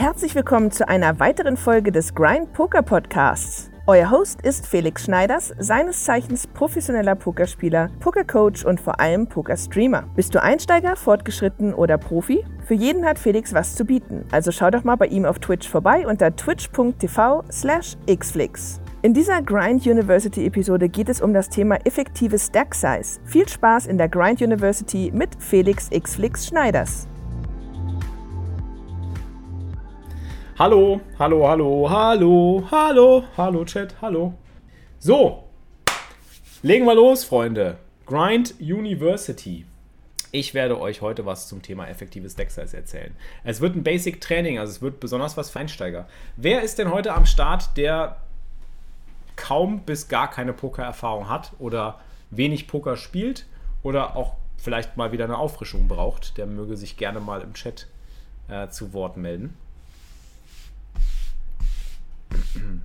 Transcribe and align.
Herzlich 0.00 0.34
willkommen 0.34 0.70
zu 0.70 0.88
einer 0.88 1.20
weiteren 1.20 1.58
Folge 1.58 1.92
des 1.92 2.14
Grind 2.14 2.54
Poker 2.54 2.80
Podcasts. 2.80 3.70
Euer 3.86 4.10
Host 4.10 4.40
ist 4.40 4.66
Felix 4.66 5.04
Schneiders, 5.04 5.52
seines 5.58 6.04
Zeichens 6.04 6.46
professioneller 6.46 7.14
Pokerspieler, 7.14 7.90
Pokercoach 8.00 8.64
und 8.64 8.80
vor 8.80 8.98
allem 8.98 9.26
Pokerstreamer. 9.26 10.04
Bist 10.16 10.34
du 10.34 10.42
Einsteiger, 10.42 10.96
fortgeschritten 10.96 11.74
oder 11.74 11.98
Profi? 11.98 12.46
Für 12.64 12.72
jeden 12.72 13.04
hat 13.04 13.18
Felix 13.18 13.52
was 13.52 13.74
zu 13.74 13.84
bieten, 13.84 14.24
also 14.30 14.52
schau 14.52 14.70
doch 14.70 14.84
mal 14.84 14.96
bei 14.96 15.06
ihm 15.08 15.26
auf 15.26 15.38
Twitch 15.38 15.68
vorbei 15.68 16.06
unter 16.06 16.34
twitch.tv 16.34 17.44
slash 17.52 17.98
xflix. 18.10 18.80
In 19.02 19.12
dieser 19.12 19.42
Grind 19.42 19.86
University 19.86 20.46
Episode 20.46 20.88
geht 20.88 21.10
es 21.10 21.20
um 21.20 21.34
das 21.34 21.50
Thema 21.50 21.76
effektive 21.84 22.38
Stack 22.38 22.74
Size. 22.74 23.20
Viel 23.26 23.46
Spaß 23.46 23.86
in 23.86 23.98
der 23.98 24.08
Grind 24.08 24.40
University 24.40 25.12
mit 25.14 25.36
Felix 25.38 25.90
Xflix 25.90 26.46
Schneiders. 26.46 27.06
Hallo, 30.60 31.00
hallo, 31.18 31.48
hallo, 31.48 31.88
hallo, 31.88 32.68
hallo, 32.70 33.24
hallo 33.34 33.64
Chat, 33.64 33.94
hallo. 34.02 34.34
So, 34.98 35.44
legen 36.60 36.84
wir 36.84 36.94
los, 36.94 37.24
Freunde. 37.24 37.78
Grind 38.04 38.56
University. 38.60 39.64
Ich 40.32 40.52
werde 40.52 40.78
euch 40.78 41.00
heute 41.00 41.24
was 41.24 41.48
zum 41.48 41.62
Thema 41.62 41.88
effektives 41.88 42.36
Deck-Size 42.36 42.76
erzählen. 42.76 43.16
Es 43.42 43.62
wird 43.62 43.74
ein 43.74 43.82
Basic-Training, 43.82 44.58
also 44.58 44.70
es 44.70 44.82
wird 44.82 45.00
besonders 45.00 45.38
was 45.38 45.48
für 45.48 45.60
Einsteiger. 45.60 46.06
Wer 46.36 46.60
ist 46.60 46.78
denn 46.78 46.92
heute 46.92 47.14
am 47.14 47.24
Start, 47.24 47.78
der 47.78 48.18
kaum 49.36 49.80
bis 49.86 50.08
gar 50.08 50.28
keine 50.28 50.52
Poker-Erfahrung 50.52 51.30
hat 51.30 51.52
oder 51.58 52.00
wenig 52.28 52.68
Poker 52.68 52.98
spielt 52.98 53.46
oder 53.82 54.14
auch 54.14 54.34
vielleicht 54.58 54.98
mal 54.98 55.10
wieder 55.10 55.24
eine 55.24 55.38
Auffrischung 55.38 55.88
braucht? 55.88 56.36
Der 56.36 56.44
möge 56.44 56.76
sich 56.76 56.98
gerne 56.98 57.20
mal 57.20 57.40
im 57.40 57.54
Chat 57.54 57.86
äh, 58.48 58.68
zu 58.68 58.92
Wort 58.92 59.16
melden. 59.16 59.56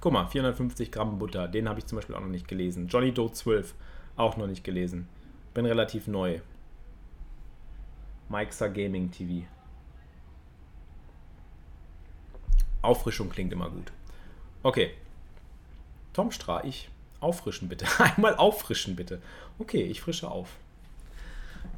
Guck 0.00 0.12
mal, 0.12 0.26
450 0.26 0.92
Gramm 0.92 1.18
Butter, 1.18 1.48
den 1.48 1.68
habe 1.68 1.80
ich 1.80 1.86
zum 1.86 1.96
Beispiel 1.96 2.14
auch 2.14 2.20
noch 2.20 2.28
nicht 2.28 2.46
gelesen. 2.46 2.86
Johnny 2.88 3.12
Doe 3.12 3.32
12, 3.32 3.74
auch 4.16 4.36
noch 4.36 4.46
nicht 4.46 4.62
gelesen. 4.62 5.08
Bin 5.54 5.66
relativ 5.66 6.06
neu. 6.06 6.40
Mike's 8.28 8.58
Gaming 8.58 9.10
TV. 9.10 9.46
Auffrischung 12.82 13.30
klingt 13.30 13.52
immer 13.52 13.70
gut. 13.70 13.90
Okay. 14.62 14.94
Tom 16.12 16.30
Stra, 16.30 16.64
ich. 16.64 16.88
Auffrischen 17.20 17.68
bitte. 17.68 17.86
Einmal 17.98 18.36
auffrischen 18.36 18.96
bitte. 18.96 19.20
Okay, 19.58 19.82
ich 19.82 20.00
frische 20.00 20.30
auf. 20.30 20.56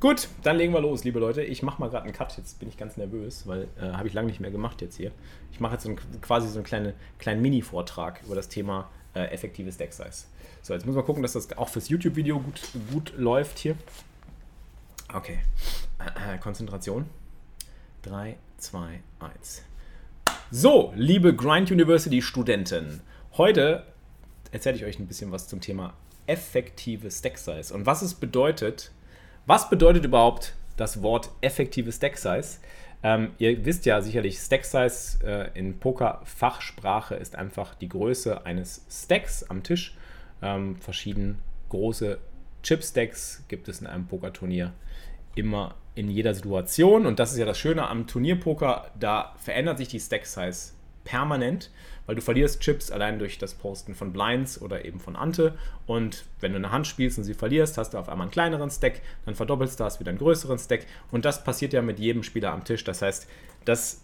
Gut, 0.01 0.29
dann 0.43 0.57
legen 0.57 0.73
wir 0.73 0.81
los, 0.81 1.05
liebe 1.05 1.19
Leute. 1.19 1.43
Ich 1.43 1.63
mache 1.63 1.81
mal 1.81 1.89
gerade 1.89 2.05
einen 2.05 2.13
Cut. 2.13 2.37
Jetzt 2.37 2.59
bin 2.59 2.69
ich 2.69 2.77
ganz 2.77 2.97
nervös, 2.97 3.47
weil 3.47 3.69
äh, 3.81 3.93
habe 3.93 4.09
ich 4.09 4.15
lange 4.15 4.29
nicht 4.29 4.41
mehr 4.41 4.51
gemacht 4.51 4.81
jetzt 4.81 4.97
hier. 4.97 5.13
Ich 5.53 5.61
mache 5.61 5.75
jetzt 5.75 5.85
so 5.85 5.91
ein, 5.91 5.99
quasi 6.21 6.49
so 6.49 6.57
einen 6.57 6.65
kleine, 6.65 6.95
kleinen 7.19 7.43
Mini-Vortrag 7.43 8.23
über 8.25 8.35
das 8.35 8.49
Thema 8.49 8.91
äh, 9.15 9.25
effektives 9.33 9.77
Deck 9.77 9.93
Size. 9.93 10.27
So, 10.63 10.75
jetzt 10.75 10.87
muss 10.87 10.95
man 10.95 11.05
gucken, 11.05 11.23
dass 11.23 11.33
das 11.33 11.57
auch 11.57 11.69
fürs 11.69 11.89
YouTube-Video 11.89 12.41
gut, 12.41 12.61
gut 12.93 13.13
läuft 13.17 13.59
hier. 13.59 13.77
Okay. 15.13 15.41
Äh, 15.99 16.39
Konzentration. 16.41 17.07
3, 18.03 18.37
2, 18.59 19.01
1. 19.21 19.63
So, 20.51 20.93
liebe 20.97 21.35
Grind 21.35 21.71
University 21.71 22.23
Studenten, 22.23 23.03
heute 23.37 23.85
erzähle 24.51 24.77
ich 24.77 24.85
euch 24.85 24.99
ein 24.99 25.07
bisschen 25.07 25.31
was 25.31 25.49
zum 25.49 25.61
Thema 25.61 25.95
effektives 26.27 27.21
Deck 27.23 27.39
Size 27.39 27.75
und 27.75 27.87
was 27.87 28.03
es 28.03 28.15
bedeutet, 28.15 28.93
was 29.49 29.71
bedeutet 29.71 30.05
überhaupt 30.05 30.55
das 30.77 31.03
Wort 31.03 31.31
effektive 31.41 31.91
Stack 31.91 32.19
Size? 32.19 32.59
Ähm, 33.03 33.31
ihr 33.39 33.65
wisst 33.65 33.87
ja 33.87 34.03
sicherlich, 34.03 34.39
Stack 34.39 34.65
Size 34.67 35.25
äh, 35.25 35.59
in 35.59 35.79
Poker-Fachsprache 35.79 37.15
ist 37.15 37.35
einfach 37.35 37.75
die 37.75 37.89
Größe 37.89 38.45
eines 38.45 38.85
Stacks 38.91 39.45
am 39.45 39.63
Tisch. 39.63 39.97
Ähm, 40.43 40.77
verschieden 40.77 41.39
große 41.71 42.19
Chip-Stacks 42.63 43.45
gibt 43.49 43.69
es 43.69 43.81
in 43.81 43.87
einem 43.87 44.07
Pokerturnier 44.07 44.75
immer 45.35 45.77
in 45.95 46.11
jeder 46.11 46.35
Situation. 46.35 47.07
Und 47.07 47.19
das 47.19 47.33
ist 47.33 47.39
ja 47.39 47.47
das 47.47 47.59
Schöne 47.59 47.89
am 47.89 48.07
Turnierpoker, 48.07 48.91
da 49.01 49.35
verändert 49.39 49.79
sich 49.79 49.89
die 49.89 50.01
Stack 50.01 50.27
Size 50.27 50.73
permanent 51.09 51.71
weil 52.09 52.15
du 52.15 52.23
verlierst 52.23 52.63
Chips 52.63 52.91
allein 52.91 53.19
durch 53.19 53.37
das 53.37 53.53
Posten 53.53 53.95
von 53.95 54.15
Blinds 54.15 54.63
oder 54.63 54.87
eben 54.87 54.99
von 54.99 55.15
Ante. 55.15 55.59
Und 55.87 56.25
wenn 56.41 56.53
du 56.53 56.57
eine 56.57 56.73
Hand 56.73 56.87
spielst 56.87 57.19
und 57.19 57.25
sie 57.25 57.35
verlierst, 57.35 57.77
hast 57.77 57.93
du 57.93 57.99
auf 57.99 58.09
einmal 58.09 58.25
einen 58.25 58.31
kleineren 58.31 58.71
Stack, 58.71 59.03
dann 59.27 59.35
verdoppelst 59.35 59.79
du, 59.79 59.85
hast 59.85 60.01
wieder 60.01 60.09
einen 60.09 60.19
größeren 60.19 60.59
Stack. 60.59 60.87
Und 61.11 61.27
das 61.27 61.45
passiert 61.45 61.75
ja 61.75 61.83
mit 61.83 61.99
jedem 61.99 62.23
Spieler 62.23 62.53
am 62.53 62.65
Tisch. 62.65 62.83
Das 62.83 63.03
heißt, 63.03 63.29
das 63.67 64.01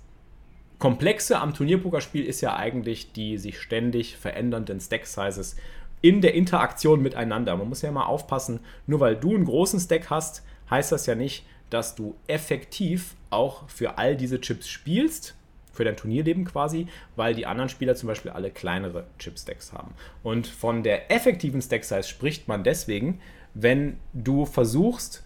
Komplexe 0.78 1.40
am 1.40 1.54
Turnierpokerspiel 1.54 2.26
ist 2.26 2.42
ja 2.42 2.54
eigentlich 2.54 3.12
die 3.12 3.38
sich 3.38 3.58
ständig 3.58 4.18
verändernden 4.18 4.80
Stack-Sizes 4.80 5.56
in 6.02 6.20
der 6.20 6.34
Interaktion 6.34 7.00
miteinander. 7.00 7.56
Man 7.56 7.70
muss 7.70 7.80
ja 7.80 7.88
immer 7.88 8.06
aufpassen, 8.06 8.60
nur 8.86 9.00
weil 9.00 9.16
du 9.16 9.34
einen 9.34 9.46
großen 9.46 9.80
Stack 9.80 10.10
hast, 10.10 10.42
heißt 10.68 10.92
das 10.92 11.06
ja 11.06 11.14
nicht, 11.14 11.46
dass 11.70 11.94
du 11.94 12.16
effektiv 12.26 13.14
auch 13.30 13.66
für 13.70 13.96
all 13.96 14.14
diese 14.14 14.42
Chips 14.42 14.68
spielst 14.68 15.34
für 15.74 15.84
dein 15.84 15.96
Turnierleben 15.96 16.44
quasi, 16.44 16.86
weil 17.16 17.34
die 17.34 17.46
anderen 17.46 17.68
Spieler 17.68 17.94
zum 17.94 18.06
Beispiel 18.06 18.30
alle 18.30 18.50
kleinere 18.50 19.06
Chip-Stacks 19.18 19.72
haben. 19.72 19.94
Und 20.22 20.46
von 20.46 20.82
der 20.82 21.10
effektiven 21.10 21.60
Stack-Size 21.60 22.04
spricht 22.04 22.48
man 22.48 22.64
deswegen, 22.64 23.20
wenn 23.54 23.98
du 24.12 24.46
versuchst, 24.46 25.24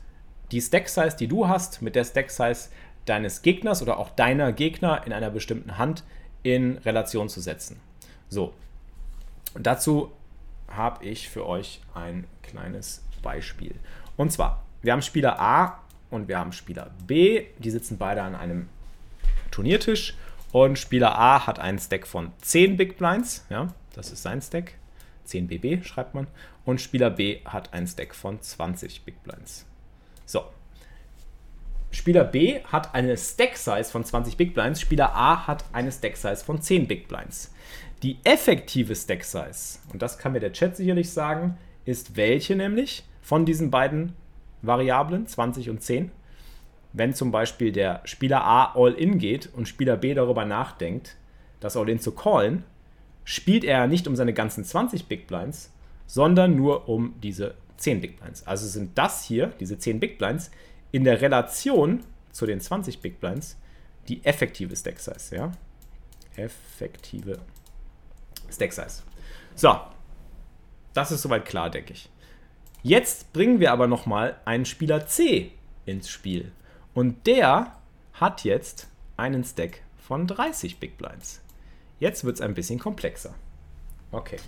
die 0.51 0.61
Stack-Size, 0.61 1.17
die 1.17 1.29
du 1.29 1.49
hast, 1.49 1.83
mit 1.83 1.95
der 1.95 2.05
Stack-Size 2.05 2.71
deines 3.05 3.43
Gegners 3.43 3.83
oder 3.83 3.99
auch 3.99 4.11
deiner 4.11 4.53
Gegner 4.53 5.03
in 5.07 5.13
einer 5.13 5.31
bestimmten 5.31 5.79
Hand 5.79 6.05
in 6.43 6.79
Relation 6.79 7.29
zu 7.29 7.41
setzen. 7.41 7.81
So, 8.29 8.55
und 9.55 9.67
dazu 9.67 10.13
habe 10.69 11.05
ich 11.05 11.29
für 11.29 11.47
euch 11.47 11.81
ein 11.95 12.27
kleines 12.43 13.03
Beispiel. 13.23 13.75
Und 14.17 14.33
zwar, 14.33 14.65
wir 14.83 14.93
haben 14.93 15.03
Spieler 15.03 15.41
A 15.41 15.81
und 16.11 16.29
wir 16.29 16.39
haben 16.39 16.53
Spieler 16.53 16.91
B, 17.07 17.47
die 17.59 17.71
sitzen 17.71 17.99
beide 17.99 18.23
an 18.23 18.35
einem 18.35 18.69
Turniertisch 19.51 20.15
und 20.53 20.79
Spieler 20.79 21.19
A 21.19 21.47
hat 21.47 21.59
einen 21.59 21.79
Stack 21.79 22.07
von 22.07 22.33
10 22.43 22.77
Big 22.77 22.97
Blinds, 22.97 23.47
ja, 23.51 23.69
das 23.95 24.13
ist 24.13 24.23
sein 24.23 24.41
Stack. 24.41 24.75
10 25.25 25.49
BB 25.49 25.85
schreibt 25.85 26.15
man. 26.15 26.27
Und 26.65 26.81
Spieler 26.81 27.11
B 27.11 27.41
hat 27.45 27.73
einen 27.73 27.87
Stack 27.87 28.15
von 28.15 28.41
20 28.41 29.05
Big 29.05 29.23
Blinds. 29.23 29.67
So. 30.25 30.45
Spieler 31.91 32.25
B 32.25 32.63
hat 32.65 32.95
eine 32.95 33.17
Stack-Size 33.17 33.91
von 33.91 34.05
20 34.05 34.37
Big 34.37 34.53
Blinds, 34.53 34.81
Spieler 34.81 35.15
A 35.15 35.47
hat 35.47 35.65
eine 35.73 35.91
Stack-Size 35.91 36.45
von 36.45 36.61
10 36.61 36.87
Big 36.87 37.09
Blinds. 37.09 37.53
Die 38.03 38.19
effektive 38.25 38.95
Stack-Size, 38.95 39.79
und 39.93 40.03
das 40.03 40.19
kann 40.19 40.33
mir 40.33 40.41
der 40.41 40.53
Chat 40.53 40.77
sicherlich 40.77 41.11
sagen, 41.11 41.57
ist 41.87 42.17
welche 42.17 42.55
nämlich 42.55 43.05
von 43.23 43.47
diesen 43.47 43.71
beiden 43.71 44.15
Variablen, 44.61 45.27
20 45.27 45.71
und 45.71 45.83
10? 45.83 46.11
Wenn 46.93 47.15
zum 47.15 47.31
Beispiel 47.31 47.73
der 47.73 48.01
Spieler 48.05 48.45
A 48.45 48.75
All-In 48.75 49.19
geht 49.19 49.53
und 49.55 49.69
Spieler 49.69 49.97
B 49.97 50.15
darüber 50.15 50.45
nachdenkt, 50.45 51.17
das 51.61 51.77
All-In 51.77 52.01
zu 52.01 52.13
callen, 52.13 52.65
spielt 53.25 53.65
er 53.65 53.87
nicht 53.87 54.09
um 54.09 54.17
seine 54.17 54.33
ganzen 54.33 54.65
20 54.65 55.07
Big 55.07 55.27
Blinds, 55.27 55.73
sondern 56.07 56.57
nur 56.57 56.89
um 56.89 57.15
diese 57.23 57.55
10 57.77 58.01
Big 58.01 58.19
Blinds. 58.19 58.47
Also 58.47 58.67
sind 58.67 58.97
das 58.97 59.25
hier, 59.25 59.53
diese 59.61 59.79
10 59.79 60.01
Big 60.01 60.19
Blinds, 60.19 60.51
in 60.91 61.05
der 61.05 61.21
Relation 61.21 62.01
zu 62.33 62.47
den 62.47 62.61
20 62.61 63.01
Big 63.01 63.21
Blinds 63.21 63.57
die 64.09 64.25
effektive 64.25 64.75
Stack 64.75 64.99
Size. 64.99 65.37
Ja? 65.37 65.53
Effektive 66.37 67.39
Stack 68.51 68.73
Size. 68.73 69.03
So, 69.55 69.79
das 70.95 71.13
ist 71.13 71.23
soweit 71.23 71.45
klar, 71.45 71.71
denke 71.71 71.93
ich. 71.93 72.09
Jetzt 72.83 73.33
bringen 73.33 73.61
wir 73.61 73.73
aber 73.73 73.87
nochmal 73.87 74.37
einen 74.45 74.65
Spieler 74.65 75.07
C 75.07 75.53
ins 75.85 76.09
Spiel. 76.09 76.53
Und 76.99 77.29
der 77.29 77.77
hat 78.15 78.43
jetzt 78.43 78.89
einen 79.17 79.45
Stack 79.45 79.83
von 79.99 80.27
30 80.27 80.81
Big 80.81 80.99
Blinds. 80.99 81.41
Jetzt 82.01 82.25
wird 82.25 82.35
es 82.35 82.41
ein 82.41 82.55
bisschen 82.55 82.81
komplexer. 82.81 83.37
Okay. 84.11 84.39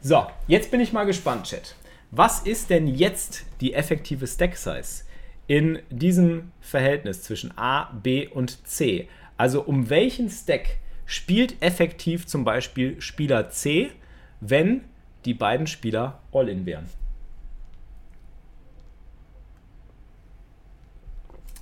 So, 0.00 0.26
jetzt 0.48 0.72
bin 0.72 0.80
ich 0.80 0.92
mal 0.92 1.04
gespannt, 1.04 1.44
Chat. 1.44 1.76
Was 2.10 2.40
ist 2.40 2.70
denn 2.70 2.88
jetzt 2.88 3.44
die 3.60 3.74
effektive 3.74 4.26
Stack 4.26 4.56
Size 4.56 5.04
in 5.46 5.78
diesem 5.88 6.50
Verhältnis 6.60 7.22
zwischen 7.22 7.56
A, 7.56 7.92
B 7.92 8.26
und 8.26 8.66
C? 8.66 9.08
Also 9.36 9.62
um 9.62 9.88
welchen 9.88 10.30
Stack 10.30 10.78
spielt 11.06 11.62
effektiv 11.62 12.26
zum 12.26 12.42
Beispiel 12.42 13.00
Spieler 13.00 13.50
C, 13.50 13.92
wenn 14.40 14.82
die 15.24 15.34
beiden 15.34 15.68
Spieler 15.68 16.18
All-In 16.32 16.66
wären? 16.66 16.88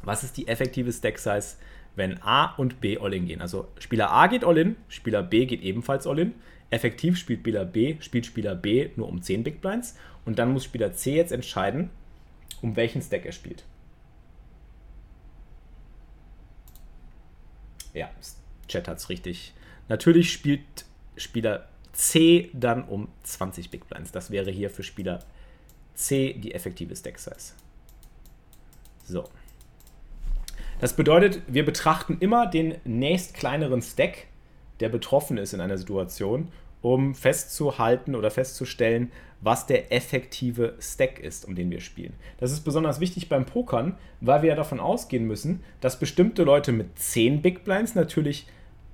Was 0.07 0.23
ist 0.23 0.37
die 0.37 0.49
effektive 0.49 0.93
Stack 0.93 1.19
Size, 1.19 1.57
wenn 1.97 2.23
A 2.23 2.55
und 2.55 2.81
B 2.81 2.97
All-In 2.97 3.27
gehen. 3.27 3.41
Also 3.41 3.69
Spieler 3.79 4.11
A 4.11 4.29
geht 4.29 4.45
All-In, 4.45 4.77
Spieler 4.89 5.23
B 5.23 5.47
geht 5.47 5.63
ebenfalls 5.63 6.07
All-In. 6.07 6.35
Effektiv 6.71 7.19
spielt 7.19 7.41
Spieler 7.41 7.65
B, 7.65 7.97
spielt 8.01 8.25
Spieler 8.25 8.55
B 8.55 8.91
nur 8.97 9.09
um 9.09 9.21
10 9.21 9.43
Big 9.43 9.61
Blinds 9.61 9.97
und 10.25 10.39
dann 10.39 10.53
muss 10.53 10.65
Spieler 10.65 10.93
C 10.93 11.17
jetzt 11.17 11.33
entscheiden, 11.33 11.91
um 12.63 12.77
welchen 12.77 13.03
Stack 13.03 13.27
er 13.27 13.33
spielt. 13.33 13.65
Ja, 17.93 18.11
Chat 18.69 18.89
hat 18.89 18.99
es 18.99 19.09
richtig. 19.09 19.55
Natürlich 19.89 20.33
spielt 20.33 20.85
Spieler 21.17 21.69
C 21.93 22.51
dann 22.53 22.85
um 22.85 23.09
20 23.25 23.71
Big 23.71 23.89
Blinds. 23.89 24.13
Das 24.13 24.31
wäre 24.31 24.51
hier 24.51 24.71
für 24.71 24.83
Spieler 24.83 25.21
C 25.95 26.35
die 26.35 26.55
effektive 26.55 26.95
Stack 26.95 27.19
Size. 27.19 27.55
So. 29.05 29.29
Das 30.79 30.95
bedeutet, 30.95 31.41
wir 31.47 31.65
betrachten 31.65 32.19
immer 32.21 32.47
den 32.47 32.75
nächst 32.85 33.33
kleineren 33.33 33.81
Stack, 33.81 34.27
der 34.81 34.91
betroffen 34.91 35.39
ist 35.39 35.55
in 35.55 35.63
einer 35.63 35.79
Situation, 35.79 36.49
um 36.83 37.15
festzuhalten 37.15 38.15
oder 38.15 38.31
festzustellen, 38.31 39.11
was 39.41 39.67
der 39.67 39.91
effektive 39.91 40.75
Stack 40.79 41.19
ist, 41.19 41.47
um 41.47 41.55
den 41.55 41.71
wir 41.71 41.81
spielen. 41.81 42.13
Das 42.39 42.53
ist 42.53 42.61
besonders 42.61 43.01
wichtig 43.01 43.31
beim 43.31 43.47
Pokern, 43.47 43.97
weil 44.21 44.43
wir 44.43 44.51
ja 44.51 44.55
davon 44.55 44.79
ausgehen 44.79 45.27
müssen, 45.27 45.63
dass 45.81 45.99
bestimmte 45.99 46.43
Leute 46.43 46.73
mit 46.73 46.99
10 46.99 47.41
Big 47.41 47.65
Blinds 47.65 47.95
natürlich 47.95 48.47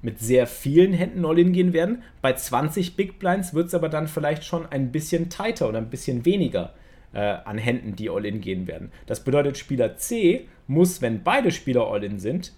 mit 0.02 0.20
sehr 0.20 0.46
vielen 0.46 0.92
Händen 0.92 1.24
All-In 1.24 1.52
gehen 1.52 1.72
werden. 1.72 2.04
Bei 2.22 2.32
20 2.32 2.94
Big 2.94 3.18
Blinds 3.18 3.54
wird 3.54 3.68
es 3.68 3.74
aber 3.74 3.88
dann 3.88 4.06
vielleicht 4.06 4.44
schon 4.44 4.66
ein 4.66 4.92
bisschen 4.92 5.30
tighter 5.30 5.68
oder 5.68 5.78
ein 5.78 5.90
bisschen 5.90 6.24
weniger 6.24 6.74
äh, 7.12 7.18
an 7.18 7.58
Händen, 7.58 7.96
die 7.96 8.08
All-In 8.08 8.40
gehen 8.40 8.66
werden. 8.66 8.92
Das 9.06 9.24
bedeutet, 9.24 9.58
Spieler 9.58 9.96
C 9.96 10.48
muss, 10.72 11.02
wenn 11.02 11.22
beide 11.22 11.50
Spieler 11.50 11.86
All-In 11.86 12.18
sind, 12.18 12.52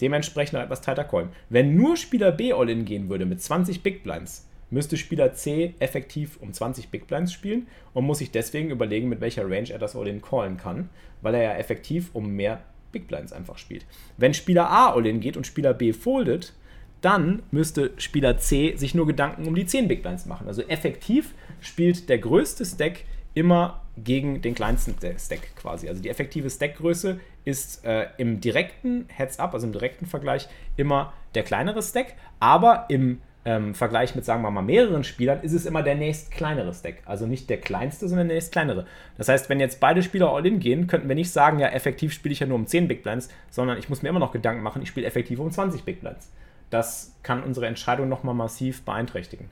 dementsprechend 0.00 0.54
noch 0.54 0.62
etwas 0.62 0.80
tighter 0.80 1.04
callen. 1.04 1.30
Wenn 1.48 1.76
nur 1.76 1.96
Spieler 1.96 2.32
B 2.32 2.52
All-In 2.52 2.84
gehen 2.84 3.08
würde 3.08 3.26
mit 3.26 3.42
20 3.42 3.82
Big 3.82 4.02
Blinds, 4.02 4.48
müsste 4.70 4.96
Spieler 4.96 5.34
C 5.34 5.74
effektiv 5.80 6.38
um 6.40 6.52
20 6.52 6.88
Big 6.88 7.06
Blinds 7.06 7.32
spielen 7.32 7.66
und 7.92 8.04
muss 8.04 8.18
sich 8.18 8.30
deswegen 8.30 8.70
überlegen, 8.70 9.08
mit 9.08 9.20
welcher 9.20 9.44
Range 9.44 9.70
er 9.70 9.78
das 9.78 9.94
All-In 9.94 10.22
callen 10.22 10.56
kann, 10.56 10.88
weil 11.20 11.34
er 11.34 11.42
ja 11.42 11.54
effektiv 11.54 12.10
um 12.14 12.30
mehr 12.30 12.62
Big 12.90 13.08
Blinds 13.08 13.32
einfach 13.32 13.58
spielt. 13.58 13.86
Wenn 14.16 14.34
Spieler 14.34 14.70
A 14.70 14.92
All-In 14.92 15.20
geht 15.20 15.36
und 15.36 15.46
Spieler 15.46 15.74
B 15.74 15.92
foldet, 15.92 16.54
dann 17.00 17.42
müsste 17.50 17.92
Spieler 17.96 18.38
C 18.38 18.76
sich 18.76 18.94
nur 18.94 19.06
Gedanken 19.06 19.46
um 19.46 19.54
die 19.54 19.66
10 19.66 19.88
Big 19.88 20.02
Blinds 20.02 20.26
machen. 20.26 20.46
Also 20.46 20.62
effektiv 20.62 21.34
spielt 21.60 22.08
der 22.08 22.18
größte 22.18 22.64
Stack 22.64 23.04
immer 23.34 23.81
gegen 23.96 24.40
den 24.40 24.54
kleinsten 24.54 24.94
Stack 25.18 25.54
quasi. 25.56 25.88
Also 25.88 26.02
die 26.02 26.08
effektive 26.08 26.48
Stackgröße 26.48 27.20
ist 27.44 27.84
äh, 27.84 28.06
im 28.16 28.40
direkten 28.40 29.06
Heads-up, 29.08 29.54
also 29.54 29.66
im 29.66 29.72
direkten 29.72 30.06
Vergleich, 30.06 30.48
immer 30.76 31.12
der 31.34 31.42
kleinere 31.42 31.82
Stack, 31.82 32.14
aber 32.40 32.86
im 32.88 33.20
ähm, 33.44 33.74
Vergleich 33.74 34.14
mit, 34.14 34.24
sagen 34.24 34.42
wir 34.42 34.50
mal, 34.50 34.62
mehreren 34.62 35.02
Spielern, 35.02 35.40
ist 35.42 35.52
es 35.52 35.66
immer 35.66 35.82
der 35.82 35.96
nächst 35.96 36.30
kleinere 36.30 36.72
Stack. 36.72 36.98
Also 37.06 37.26
nicht 37.26 37.50
der 37.50 37.58
kleinste, 37.58 38.08
sondern 38.08 38.28
der 38.28 38.36
nächst 38.36 38.52
kleinere. 38.52 38.86
Das 39.18 39.28
heißt, 39.28 39.48
wenn 39.48 39.58
jetzt 39.58 39.80
beide 39.80 40.02
Spieler 40.02 40.32
All-In 40.32 40.60
gehen, 40.60 40.86
könnten 40.86 41.08
wir 41.08 41.16
nicht 41.16 41.32
sagen, 41.32 41.58
ja, 41.58 41.68
effektiv 41.68 42.12
spiele 42.12 42.32
ich 42.32 42.40
ja 42.40 42.46
nur 42.46 42.56
um 42.56 42.66
10 42.66 42.86
Big 42.86 43.02
Blinds, 43.02 43.28
sondern 43.50 43.78
ich 43.78 43.88
muss 43.88 44.02
mir 44.02 44.10
immer 44.10 44.20
noch 44.20 44.32
Gedanken 44.32 44.62
machen, 44.62 44.82
ich 44.82 44.88
spiele 44.88 45.06
effektiv 45.06 45.40
um 45.40 45.50
20 45.50 45.82
Big 45.82 46.00
Blinds. 46.00 46.30
Das 46.70 47.14
kann 47.22 47.42
unsere 47.42 47.66
Entscheidung 47.66 48.08
nochmal 48.08 48.34
massiv 48.34 48.82
beeinträchtigen. 48.84 49.50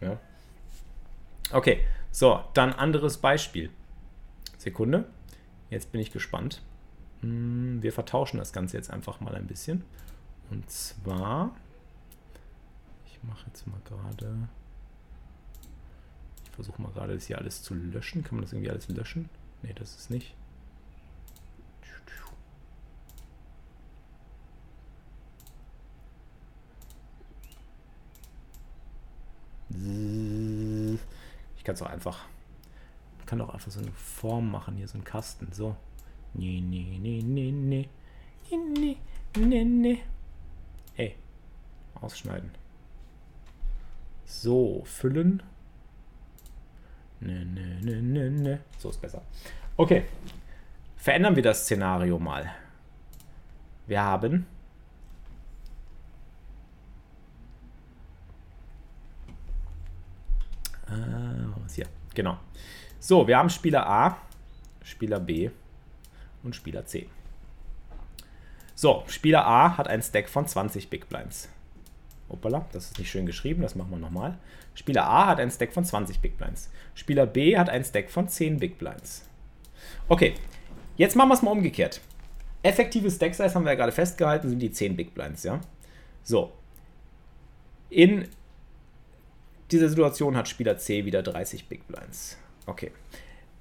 Ja. 0.00 0.18
Okay, 1.52 1.80
so, 2.12 2.40
dann 2.54 2.72
anderes 2.72 3.18
Beispiel. 3.18 3.70
Sekunde. 4.62 5.04
Jetzt 5.70 5.92
bin 5.92 6.00
ich 6.00 6.12
gespannt. 6.12 6.62
Hm, 7.20 7.82
wir 7.82 7.92
vertauschen 7.92 8.38
das 8.38 8.52
Ganze 8.52 8.76
jetzt 8.76 8.90
einfach 8.90 9.20
mal 9.20 9.34
ein 9.34 9.46
bisschen. 9.46 9.84
Und 10.50 10.70
zwar 10.70 11.52
mache 13.22 13.46
jetzt 13.46 13.66
mal 13.66 13.80
gerade. 13.84 14.48
Ich 16.44 16.50
versuche 16.50 16.82
mal 16.82 16.92
gerade 16.92 17.14
das 17.14 17.26
hier 17.26 17.38
alles 17.38 17.62
zu 17.62 17.74
löschen. 17.74 18.22
Kann 18.22 18.36
man 18.36 18.42
das 18.42 18.52
irgendwie 18.52 18.70
alles 18.70 18.88
löschen? 18.88 19.28
Ne, 19.62 19.74
das 19.74 19.96
ist 19.96 20.10
nicht. 20.10 20.34
Ich 31.56 31.64
kann 31.64 31.74
es 31.74 31.82
auch 31.82 31.86
einfach. 31.86 32.26
Kann 33.32 33.38
doch 33.38 33.54
einfach 33.54 33.70
so 33.70 33.80
eine 33.80 33.90
Form 33.92 34.50
machen, 34.50 34.76
hier 34.76 34.86
so 34.86 34.92
einen 34.98 35.04
Kasten. 35.04 35.50
So. 35.52 35.74
Nee, 36.34 36.60
nee, 36.60 36.98
nee, 37.00 37.22
nee, 37.22 37.50
nee. 37.50 37.88
Nee, 38.50 38.58
nee, 38.78 38.96
nee, 39.38 39.64
nee. 39.64 40.02
Ey. 40.98 41.16
Ausschneiden. 41.94 42.50
So, 44.26 44.82
füllen. 44.84 45.42
Ne, 47.20 47.46
ne, 47.46 47.80
ne, 47.80 48.02
ne, 48.02 48.30
ne. 48.30 48.60
So 48.76 48.90
ist 48.90 49.00
besser. 49.00 49.22
Okay. 49.78 50.04
Verändern 50.98 51.34
wir 51.34 51.42
das 51.42 51.62
Szenario 51.62 52.18
mal. 52.18 52.54
Wir 53.86 54.02
haben 54.02 54.46
äh, 60.86 61.72
hier, 61.74 61.86
genau. 62.14 62.36
So, 63.04 63.26
wir 63.26 63.36
haben 63.36 63.50
Spieler 63.50 63.84
A, 63.84 64.16
Spieler 64.84 65.18
B 65.18 65.50
und 66.44 66.54
Spieler 66.54 66.86
C. 66.86 67.08
So, 68.76 69.02
Spieler 69.08 69.44
A 69.44 69.76
hat 69.76 69.88
ein 69.88 70.00
Stack 70.00 70.28
von 70.28 70.46
20 70.46 70.88
Big 70.88 71.08
Blinds. 71.08 71.48
Hoppala, 72.28 72.64
das 72.70 72.92
ist 72.92 73.00
nicht 73.00 73.10
schön 73.10 73.26
geschrieben, 73.26 73.60
das 73.60 73.74
machen 73.74 73.90
wir 73.90 73.98
nochmal. 73.98 74.38
Spieler 74.76 75.04
A 75.04 75.26
hat 75.26 75.40
einen 75.40 75.50
Stack 75.50 75.72
von 75.72 75.84
20 75.84 76.20
Big 76.20 76.38
Blinds. 76.38 76.70
Spieler 76.94 77.26
B 77.26 77.58
hat 77.58 77.68
einen 77.68 77.84
Stack 77.84 78.08
von 78.08 78.28
10 78.28 78.60
Big 78.60 78.78
Blinds. 78.78 79.28
Okay, 80.06 80.34
jetzt 80.96 81.16
machen 81.16 81.30
wir 81.30 81.34
es 81.34 81.42
mal 81.42 81.50
umgekehrt. 81.50 82.00
Effektive 82.62 83.10
Stack 83.10 83.34
Size 83.34 83.52
haben 83.52 83.64
wir 83.64 83.72
ja 83.72 83.76
gerade 83.78 83.90
festgehalten, 83.90 84.48
sind 84.48 84.60
die 84.60 84.70
10 84.70 84.94
Big 84.94 85.12
Blinds, 85.12 85.42
ja? 85.42 85.60
So. 86.22 86.52
In 87.90 88.28
dieser 89.72 89.88
Situation 89.88 90.36
hat 90.36 90.48
Spieler 90.48 90.78
C 90.78 91.04
wieder 91.04 91.24
30 91.24 91.66
Big 91.68 91.88
Blinds. 91.88 92.38
Okay. 92.66 92.92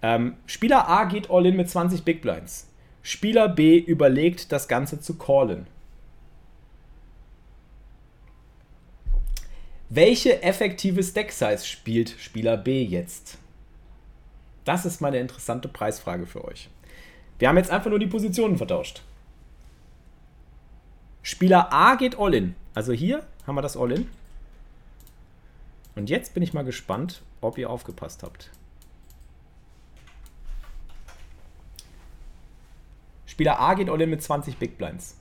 Ähm, 0.02 0.36
Spieler 0.46 0.88
A 0.88 1.06
geht 1.06 1.30
all 1.30 1.46
in 1.46 1.56
mit 1.56 1.70
20 1.70 2.04
Big 2.04 2.22
Blinds. 2.22 2.68
Spieler 3.04 3.50
B 3.50 3.78
überlegt, 3.78 4.52
das 4.52 4.68
Ganze 4.68 5.00
zu 5.00 5.18
callen. 5.18 5.68
Welche 9.90 10.42
effektive 10.42 11.04
Stack-Size 11.04 11.66
spielt 11.66 12.16
Spieler 12.18 12.58
B 12.58 12.84
jetzt? 12.84 13.38
Das 14.64 14.86
ist 14.86 15.02
meine 15.02 15.20
interessante 15.20 15.68
Preisfrage 15.68 16.26
für 16.26 16.46
euch. 16.46 16.70
Wir 17.40 17.50
haben 17.50 17.58
jetzt 17.58 17.72
einfach 17.72 17.90
nur 17.90 18.00
die 18.00 18.08
Positionen 18.08 18.58
vertauscht. 18.58 19.02
Spieler 21.24 21.74
A 21.74 21.96
geht 21.96 22.18
All-In. 22.18 22.56
Also 22.74 22.94
hier 22.94 23.26
haben 23.46 23.56
wir 23.56 23.62
das 23.62 23.76
All-In. 23.76 24.08
Und 25.96 26.10
jetzt 26.10 26.34
bin 26.34 26.44
ich 26.44 26.54
mal 26.54 26.64
gespannt, 26.64 27.22
ob 27.42 27.58
ihr 27.58 27.70
aufgepasst 27.70 28.24
habt. 28.24 28.50
Spieler 33.32 33.62
A 33.62 33.76
geht 33.76 33.90
All-In 33.90 34.10
mit 34.10 34.22
20 34.22 34.58
Big 34.58 34.78
Blinds. 34.78 35.18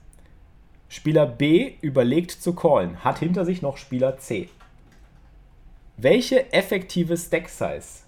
Spieler 0.89 1.27
B 1.27 1.75
überlegt 1.81 2.33
zu 2.33 2.57
callen, 2.57 3.05
hat 3.05 3.21
hinter 3.21 3.45
sich 3.45 3.63
noch 3.63 3.77
Spieler 3.77 4.19
C. 4.19 4.49
Welche 5.97 6.53
effektive 6.53 7.17
Stack 7.17 7.49
Size 7.49 8.03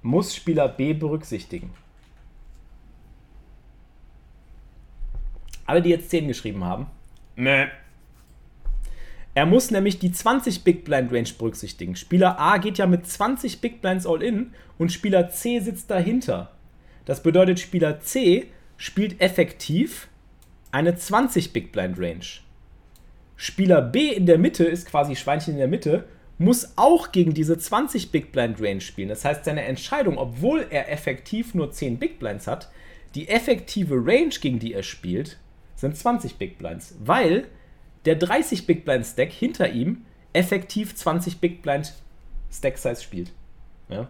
muss 0.00 0.34
Spieler 0.34 0.66
B 0.66 0.94
berücksichtigen? 0.94 1.74
Alle, 5.66 5.82
die 5.82 5.90
jetzt 5.90 6.08
10 6.08 6.28
geschrieben 6.28 6.64
haben. 6.64 6.86
Meh. 7.36 7.66
Er 9.34 9.44
muss 9.44 9.70
nämlich 9.70 9.98
die 9.98 10.10
20 10.10 10.64
Big 10.64 10.86
Blind 10.86 11.12
Range 11.12 11.28
berücksichtigen. 11.36 11.96
Spieler 11.96 12.40
A 12.40 12.56
geht 12.56 12.78
ja 12.78 12.86
mit 12.86 13.06
20 13.06 13.60
Big 13.60 13.82
Blinds 13.82 14.06
all 14.06 14.22
in 14.22 14.54
und 14.78 14.90
Spieler 14.90 15.28
C 15.28 15.60
sitzt 15.60 15.90
dahinter. 15.90 16.52
Das 17.04 17.22
bedeutet, 17.22 17.60
Spieler 17.60 18.00
C 18.00 18.50
spielt 18.82 19.20
effektiv 19.20 20.08
eine 20.72 20.96
20 20.96 21.52
Big 21.52 21.70
Blind 21.70 22.00
Range. 22.00 22.26
Spieler 23.36 23.80
B 23.80 24.08
in 24.08 24.26
der 24.26 24.38
Mitte 24.38 24.64
ist 24.64 24.88
quasi 24.88 25.14
Schweinchen 25.14 25.52
in 25.52 25.60
der 25.60 25.68
Mitte 25.68 26.04
muss 26.36 26.72
auch 26.74 27.12
gegen 27.12 27.32
diese 27.32 27.56
20 27.56 28.10
Big 28.10 28.32
Blind 28.32 28.60
Range 28.60 28.80
spielen. 28.80 29.08
Das 29.08 29.24
heißt, 29.24 29.44
seine 29.44 29.62
Entscheidung, 29.62 30.18
obwohl 30.18 30.66
er 30.68 30.90
effektiv 30.90 31.54
nur 31.54 31.70
10 31.70 32.00
Big 32.00 32.18
Blinds 32.18 32.48
hat, 32.48 32.72
die 33.14 33.28
effektive 33.28 33.94
Range, 34.04 34.34
gegen 34.40 34.58
die 34.58 34.74
er 34.74 34.82
spielt, 34.82 35.38
sind 35.76 35.96
20 35.96 36.34
Big 36.34 36.58
Blinds, 36.58 36.96
weil 36.98 37.46
der 38.04 38.16
30 38.16 38.66
Big 38.66 38.84
Blind 38.84 39.06
Stack 39.06 39.30
hinter 39.30 39.70
ihm 39.70 40.04
effektiv 40.32 40.96
20 40.96 41.38
Big 41.38 41.62
Blind 41.62 41.92
Stack 42.50 42.78
Size 42.78 43.00
spielt. 43.00 43.30
Ja? 43.88 44.08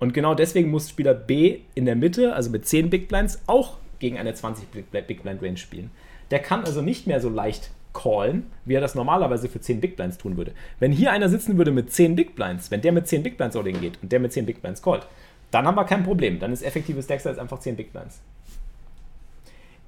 Und 0.00 0.14
genau 0.14 0.34
deswegen 0.34 0.68
muss 0.68 0.90
Spieler 0.90 1.14
B 1.14 1.60
in 1.76 1.84
der 1.84 1.94
Mitte, 1.94 2.34
also 2.34 2.50
mit 2.50 2.66
10 2.66 2.90
Big 2.90 3.06
Blinds, 3.06 3.40
auch 3.46 3.76
gegen 4.00 4.18
eine 4.18 4.34
20 4.34 4.68
Big 4.70 5.22
Blind 5.22 5.42
Range 5.42 5.56
spielen. 5.56 5.90
Der 6.30 6.40
kann 6.40 6.64
also 6.64 6.82
nicht 6.82 7.06
mehr 7.06 7.20
so 7.20 7.28
leicht 7.28 7.70
callen, 7.92 8.50
wie 8.64 8.74
er 8.74 8.80
das 8.80 8.94
normalerweise 8.94 9.48
für 9.48 9.60
10 9.60 9.80
Big 9.80 9.96
Blinds 9.96 10.18
tun 10.18 10.36
würde. 10.36 10.52
Wenn 10.78 10.92
hier 10.92 11.12
einer 11.12 11.28
sitzen 11.28 11.56
würde 11.58 11.70
mit 11.70 11.92
10 11.92 12.16
Big 12.16 12.34
Blinds, 12.34 12.70
wenn 12.70 12.80
der 12.80 12.92
mit 12.92 13.06
10 13.06 13.22
Big 13.22 13.36
Blinds 13.36 13.56
all 13.56 13.64
geht 13.64 13.98
und 14.02 14.10
der 14.10 14.20
mit 14.20 14.32
10 14.32 14.46
Big 14.46 14.60
Blinds 14.60 14.82
callt, 14.82 15.06
Dann 15.50 15.66
haben 15.66 15.74
wir 15.74 15.84
kein 15.84 16.04
Problem. 16.04 16.38
Dann 16.38 16.52
ist 16.52 16.62
effektives 16.62 17.08
Deck-Size 17.08 17.40
einfach 17.40 17.58
10 17.58 17.74
Big 17.74 17.92
Blinds. 17.92 18.20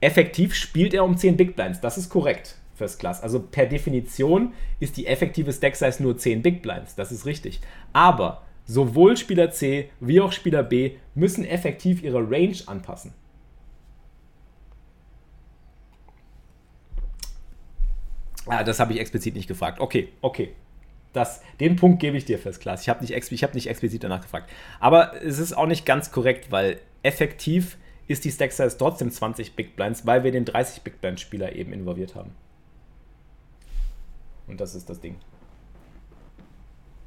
Effektiv 0.01 0.55
spielt 0.55 0.93
er 0.93 1.05
um 1.05 1.17
10 1.17 1.37
Big 1.37 1.55
Blinds. 1.55 1.81
Das 1.81 1.97
ist 1.97 2.09
korrekt. 2.09 2.57
First 2.75 2.99
Class. 2.99 3.23
Also 3.23 3.39
per 3.39 3.67
Definition 3.67 4.55
ist 4.81 4.97
die 4.97 5.07
effektive 5.07 5.53
Stack 5.53 5.77
Size 5.77 6.03
nur 6.03 6.19
10 6.19 6.43
Big 6.43 6.63
Blinds. 6.63 6.97
Das 6.97 7.13
ist 7.13 7.27
richtig. 7.27 7.61
Aber 7.93 8.43
sowohl 8.67 9.17
Spieler 9.17 9.53
C 9.53 9.91
wie 10.01 10.21
auch 10.21 10.33
Spieler 10.33 10.65
B 10.65 10.93
müssen 11.15 11.45
effektiv 11.45 12.03
ihre 12.03 12.29
Range 12.29 12.57
anpassen. 12.67 13.13
Ah, 18.47 18.65
das 18.65 18.81
habe 18.81 18.93
ich 18.93 19.01
explizit 19.01 19.35
nicht 19.35 19.49
gefragt. 19.49 19.81
Okay, 19.81 20.09
okay. 20.21 20.53
Das, 21.13 21.43
den 21.61 21.77
Punkt 21.77 22.01
gebe 22.01 22.17
ich 22.17 22.25
dir 22.25 22.39
First 22.39 22.61
Class. 22.61 22.83
Ich 22.83 22.89
habe 22.89 23.05
nicht, 23.05 23.43
hab 23.43 23.55
nicht 23.55 23.67
explizit 23.67 24.03
danach 24.03 24.23
gefragt. 24.23 24.51
Aber 24.81 25.23
es 25.23 25.39
ist 25.39 25.53
auch 25.53 25.67
nicht 25.67 25.85
ganz 25.85 26.11
korrekt, 26.11 26.51
weil 26.51 26.81
effektiv 27.03 27.77
ist 28.09 28.25
die 28.25 28.31
Stack 28.31 28.53
Size 28.53 28.77
trotzdem 28.77 29.11
20 29.11 29.55
Big 29.55 29.77
Blinds, 29.77 30.07
weil 30.07 30.25
wir 30.25 30.33
den 30.33 30.45
30 30.45 30.83
Big 30.83 31.01
Blind 31.01 31.21
Spieler 31.21 31.55
eben 31.55 31.73
involviert 31.73 32.15
haben. 32.15 32.31
Und 34.47 34.61
das 34.61 34.75
ist 34.75 34.89
das 34.89 35.01
Ding. 35.01 35.17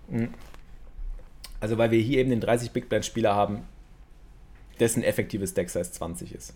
Mhm. 0.08 0.30
Also 1.60 1.78
weil 1.78 1.92
wir 1.92 2.00
hier 2.00 2.20
eben 2.20 2.30
den 2.30 2.42
30 2.42 2.72
Big 2.72 2.90
Blind 2.90 3.06
Spieler 3.06 3.36
haben, 3.36 3.64
dessen 4.80 5.04
effektives 5.04 5.54
Deck 5.54 5.70
Size 5.70 5.92
20 5.92 6.34
ist. 6.34 6.54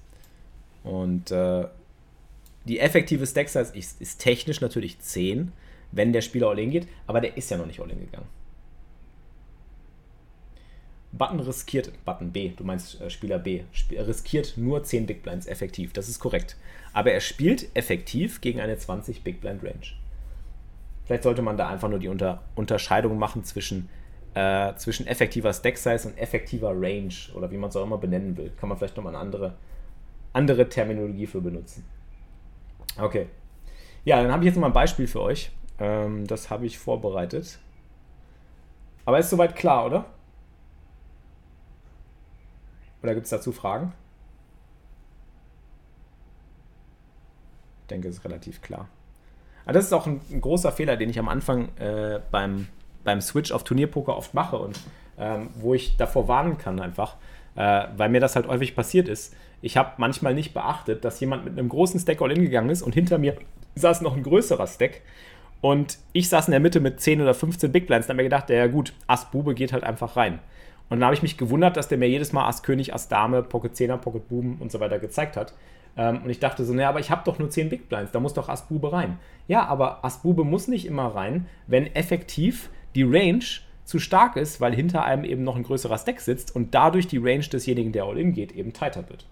Und 0.83 1.31
äh, 1.31 1.67
die 2.69 2.79
effektive 2.79 3.25
Stack 3.25 3.49
Size 3.49 3.75
ist, 3.75 3.99
ist, 3.99 4.19
technisch 4.19 4.61
natürlich 4.61 4.99
10, 4.99 5.51
wenn 5.91 6.13
der 6.13 6.21
Spieler 6.21 6.49
All-In 6.49 6.69
geht, 6.69 6.87
aber 7.07 7.19
der 7.19 7.35
ist 7.35 7.49
ja 7.49 7.57
noch 7.57 7.65
nicht 7.65 7.79
All-In 7.79 7.99
gegangen. 7.99 8.27
Button 11.11 11.39
riskiert, 11.39 11.91
Button 12.05 12.31
B, 12.31 12.51
du 12.55 12.63
meinst 12.63 13.01
äh, 13.01 13.09
Spieler 13.09 13.39
B, 13.39 13.63
sp 13.73 13.97
riskiert 13.97 14.53
nur 14.55 14.83
10 14.83 15.07
Big 15.07 15.23
Blinds 15.23 15.47
effektiv, 15.47 15.93
das 15.93 16.07
ist 16.07 16.19
korrekt. 16.19 16.57
Aber 16.93 17.11
er 17.11 17.21
spielt 17.21 17.75
effektiv 17.75 18.39
gegen 18.39 18.61
eine 18.61 18.77
20 18.77 19.23
Big 19.23 19.41
Blind 19.41 19.63
Range. 19.63 19.95
Vielleicht 21.05 21.23
sollte 21.23 21.41
man 21.41 21.57
da 21.57 21.69
einfach 21.69 21.89
nur 21.89 21.97
die 21.97 22.07
Unter 22.07 22.43
Unterscheidung 22.53 23.17
machen 23.17 23.43
zwischen, 23.43 23.89
äh, 24.35 24.75
zwischen 24.75 25.07
effektiver 25.07 25.51
Stack 25.53 25.79
Size 25.79 26.07
und 26.07 26.19
effektiver 26.19 26.69
Range 26.69 27.15
oder 27.33 27.49
wie 27.49 27.57
man 27.57 27.71
es 27.71 27.75
auch 27.75 27.83
immer 27.83 27.97
benennen 27.97 28.37
will. 28.37 28.51
Kann 28.59 28.69
man 28.69 28.77
vielleicht 28.77 28.95
nochmal 28.95 29.15
eine 29.15 29.23
andere, 29.23 29.55
andere 30.33 30.69
Terminologie 30.69 31.25
für 31.25 31.41
benutzen. 31.41 31.83
Okay. 32.97 33.27
Ja, 34.05 34.21
dann 34.21 34.31
habe 34.31 34.43
ich 34.43 34.47
jetzt 34.47 34.59
mal 34.59 34.67
ein 34.67 34.73
Beispiel 34.73 35.07
für 35.07 35.21
euch. 35.21 35.51
Ähm, 35.79 36.25
das 36.27 36.49
habe 36.49 36.65
ich 36.65 36.77
vorbereitet. 36.77 37.59
Aber 39.05 39.19
ist 39.19 39.29
soweit 39.29 39.55
klar, 39.55 39.85
oder? 39.85 40.05
Oder 43.01 43.13
gibt 43.13 43.25
es 43.25 43.29
dazu 43.29 43.51
Fragen? 43.51 43.93
Ich 47.83 47.87
denke, 47.87 48.07
es 48.07 48.17
ist 48.17 48.25
relativ 48.25 48.61
klar. 48.61 48.87
Aber 49.63 49.73
das 49.73 49.85
ist 49.85 49.93
auch 49.93 50.05
ein, 50.05 50.21
ein 50.31 50.41
großer 50.41 50.71
Fehler, 50.71 50.97
den 50.97 51.09
ich 51.09 51.19
am 51.19 51.29
Anfang 51.29 51.69
äh, 51.77 52.19
beim, 52.31 52.67
beim 53.03 53.21
Switch 53.21 53.51
auf 53.51 53.63
Turnierpoker 53.63 54.15
oft 54.15 54.33
mache 54.33 54.57
und 54.57 54.79
ähm, 55.17 55.49
wo 55.55 55.73
ich 55.73 55.97
davor 55.97 56.27
warnen 56.27 56.57
kann 56.57 56.79
einfach, 56.79 57.15
äh, 57.55 57.87
weil 57.95 58.09
mir 58.09 58.19
das 58.19 58.35
halt 58.35 58.47
häufig 58.47 58.75
passiert 58.75 59.07
ist. 59.07 59.35
Ich 59.61 59.77
habe 59.77 59.93
manchmal 59.97 60.33
nicht 60.33 60.53
beachtet, 60.53 61.03
dass 61.03 61.19
jemand 61.19 61.45
mit 61.45 61.57
einem 61.57 61.69
großen 61.69 61.99
Stack 61.99 62.21
all 62.21 62.31
in 62.31 62.41
gegangen 62.41 62.69
ist 62.69 62.81
und 62.81 62.93
hinter 62.93 63.17
mir 63.17 63.35
saß 63.75 64.01
noch 64.01 64.15
ein 64.15 64.23
größerer 64.23 64.67
Stack 64.67 65.01
und 65.61 65.97
ich 66.13 66.29
saß 66.29 66.47
in 66.47 66.51
der 66.51 66.59
Mitte 66.59 66.79
mit 66.79 67.01
10 67.01 67.21
oder 67.21 67.33
15 67.33 67.71
Big 67.71 67.87
Blinds 67.87 68.07
und 68.07 68.11
habe 68.11 68.17
mir 68.17 68.23
gedacht, 68.23 68.49
ja 68.49 68.67
gut, 68.67 68.93
Ass 69.07 69.29
Bube 69.29 69.53
geht 69.53 69.73
halt 69.73 69.83
einfach 69.83 70.15
rein. 70.15 70.39
Und 70.89 70.99
dann 70.99 71.05
habe 71.05 71.13
ich 71.13 71.21
mich 71.21 71.37
gewundert, 71.37 71.77
dass 71.77 71.87
der 71.87 71.97
mir 71.97 72.09
jedes 72.09 72.33
Mal 72.33 72.47
Ass 72.47 72.63
König, 72.63 72.93
Ass 72.93 73.09
Dame, 73.09 73.43
Pocket 73.43 73.73
10er, 73.73 73.97
Pocket 73.97 74.27
Buben 74.27 74.57
und 74.59 74.71
so 74.71 74.79
weiter 74.79 74.99
gezeigt 74.99 75.37
hat. 75.37 75.53
Ähm, 75.97 76.21
und 76.23 76.29
ich 76.29 76.39
dachte 76.39 76.63
so, 76.65 76.73
naja, 76.73 76.89
aber 76.89 76.99
ich 76.99 77.11
habe 77.11 77.23
doch 77.25 77.39
nur 77.39 77.49
10 77.49 77.69
Big 77.69 77.89
Blinds, 77.89 78.11
da 78.11 78.19
muss 78.19 78.33
doch 78.33 78.49
Ass-Bube 78.49 78.93
rein. 78.93 79.19
Ja, 79.47 79.65
aber 79.65 80.03
Ass-Bube 80.03 80.43
muss 80.43 80.67
nicht 80.67 80.85
immer 80.85 81.07
rein, 81.07 81.47
wenn 81.67 81.93
effektiv 81.93 82.69
die 82.95 83.03
Range 83.03 83.43
zu 83.83 83.99
stark 83.99 84.35
ist, 84.35 84.61
weil 84.61 84.73
hinter 84.73 85.03
einem 85.03 85.25
eben 85.25 85.43
noch 85.43 85.55
ein 85.55 85.63
größerer 85.63 85.97
Stack 85.97 86.21
sitzt 86.21 86.55
und 86.55 86.73
dadurch 86.73 87.07
die 87.07 87.17
Range 87.17 87.45
desjenigen, 87.45 87.91
der 87.91 88.05
All-In 88.05 88.33
geht, 88.33 88.51
eben 88.53 88.71
tighter 88.71 89.09
wird. 89.09 89.25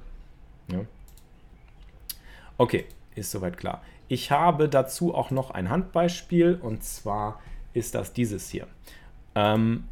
Ja. 0.72 0.82
Okay, 2.58 2.86
ist 3.16 3.32
soweit 3.32 3.58
klar. 3.58 3.82
Ich 4.08 4.32
habe 4.32 4.70
dazu 4.70 5.14
auch 5.14 5.32
noch 5.32 5.52
ein 5.52 5.70
Handbeispiel 5.70 6.58
und 6.62 6.84
zwar 6.84 7.42
ist 7.74 7.96
das 7.96 8.14
dieses 8.14 8.50
hier. 8.50 8.68
Ähm, 9.36 9.84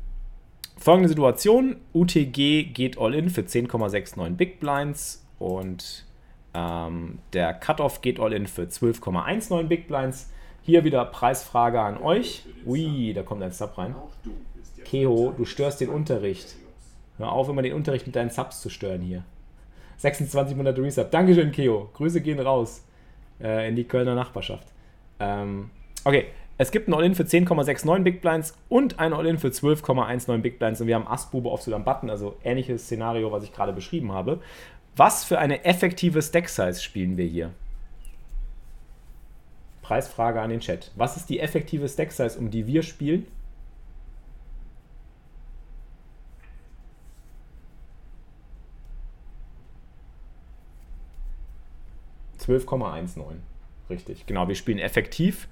folgende 0.78 1.10
Situation: 1.10 1.78
UTG 1.94 2.64
geht 2.74 2.98
All-In 2.98 3.30
für 3.30 3.42
10,69 3.42 4.32
Big 4.32 4.60
Blinds 4.60 5.26
und 5.38 6.06
ähm, 6.56 7.20
der 7.34 7.54
Cutoff 7.54 8.02
geht 8.02 8.20
all 8.20 8.34
in 8.34 8.48
für 8.48 8.64
12,19 8.64 9.64
Big 9.64 9.88
Blinds. 9.88 10.32
Hier 10.62 10.84
wieder 10.84 11.06
Preisfrage 11.06 11.80
an 11.80 11.98
euch. 11.98 12.46
Ui, 12.66 13.14
da 13.14 13.22
kommt 13.24 13.44
ein 13.44 13.52
Sub 13.52 13.78
rein. 13.78 13.94
Keho, 14.86 15.34
du 15.36 15.46
störst 15.46 15.82
den 15.82 15.90
Unterricht. 15.90 16.56
Hör 17.18 17.32
auf, 17.32 17.50
immer 17.50 17.62
den 17.62 17.74
Unterricht 17.74 18.08
mit 18.08 18.16
deinen 18.16 18.30
Subs 18.30 18.62
zu 18.62 18.70
stören 18.70 19.02
hier. 19.02 19.24
26 19.98 20.56
Monate 20.56 20.82
Resub. 20.82 21.12
Dankeschön, 21.12 21.52
Keo. 21.52 21.90
Grüße 21.94 22.22
gehen 22.22 22.40
raus 22.40 22.84
äh, 23.42 23.68
in 23.68 23.76
die 23.76 23.86
Kölner 23.86 24.16
Nachbarschaft. 24.16 24.68
Ähm, 25.20 25.70
okay, 26.04 26.26
es 26.58 26.72
gibt 26.72 26.88
ein 26.88 26.94
All-In 26.94 27.16
für 27.16 27.24
10,69 27.24 28.04
Big 28.04 28.22
Blinds 28.22 28.58
und 28.70 29.00
ein 29.00 29.14
All-In 29.14 29.38
für 29.38 29.50
12,19 29.50 30.38
Big 30.38 30.58
Blinds. 30.58 30.80
Und 30.80 30.88
wir 30.88 30.96
haben 30.96 31.08
Ass-Bube 31.08 31.50
auf 31.50 31.68
am 31.68 31.84
Button, 31.84 32.10
also 32.10 32.38
ähnliches 32.44 32.84
Szenario, 32.84 33.32
was 33.32 33.44
ich 33.44 33.52
gerade 33.52 33.74
beschrieben 33.74 34.14
habe. 34.14 34.40
Was 34.96 35.26
für 35.26 35.40
eine 35.40 35.66
effektive 35.66 36.22
Stack-Size 36.22 36.82
spielen 36.82 37.18
wir 37.18 37.26
hier? 37.26 37.52
Preisfrage 39.82 40.42
an 40.42 40.50
den 40.50 40.62
Chat. 40.62 40.92
Was 40.96 41.18
ist 41.18 41.30
die 41.30 41.40
effektive 41.40 41.90
Stack-Size, 41.90 42.40
um 42.40 42.50
die 42.50 42.66
wir 42.66 42.82
spielen? 42.82 43.28
...12,19. 52.46 53.22
Richtig, 53.90 54.26
genau. 54.26 54.48
Wir 54.48 54.56
spielen 54.56 54.80
effektiv 54.80 55.48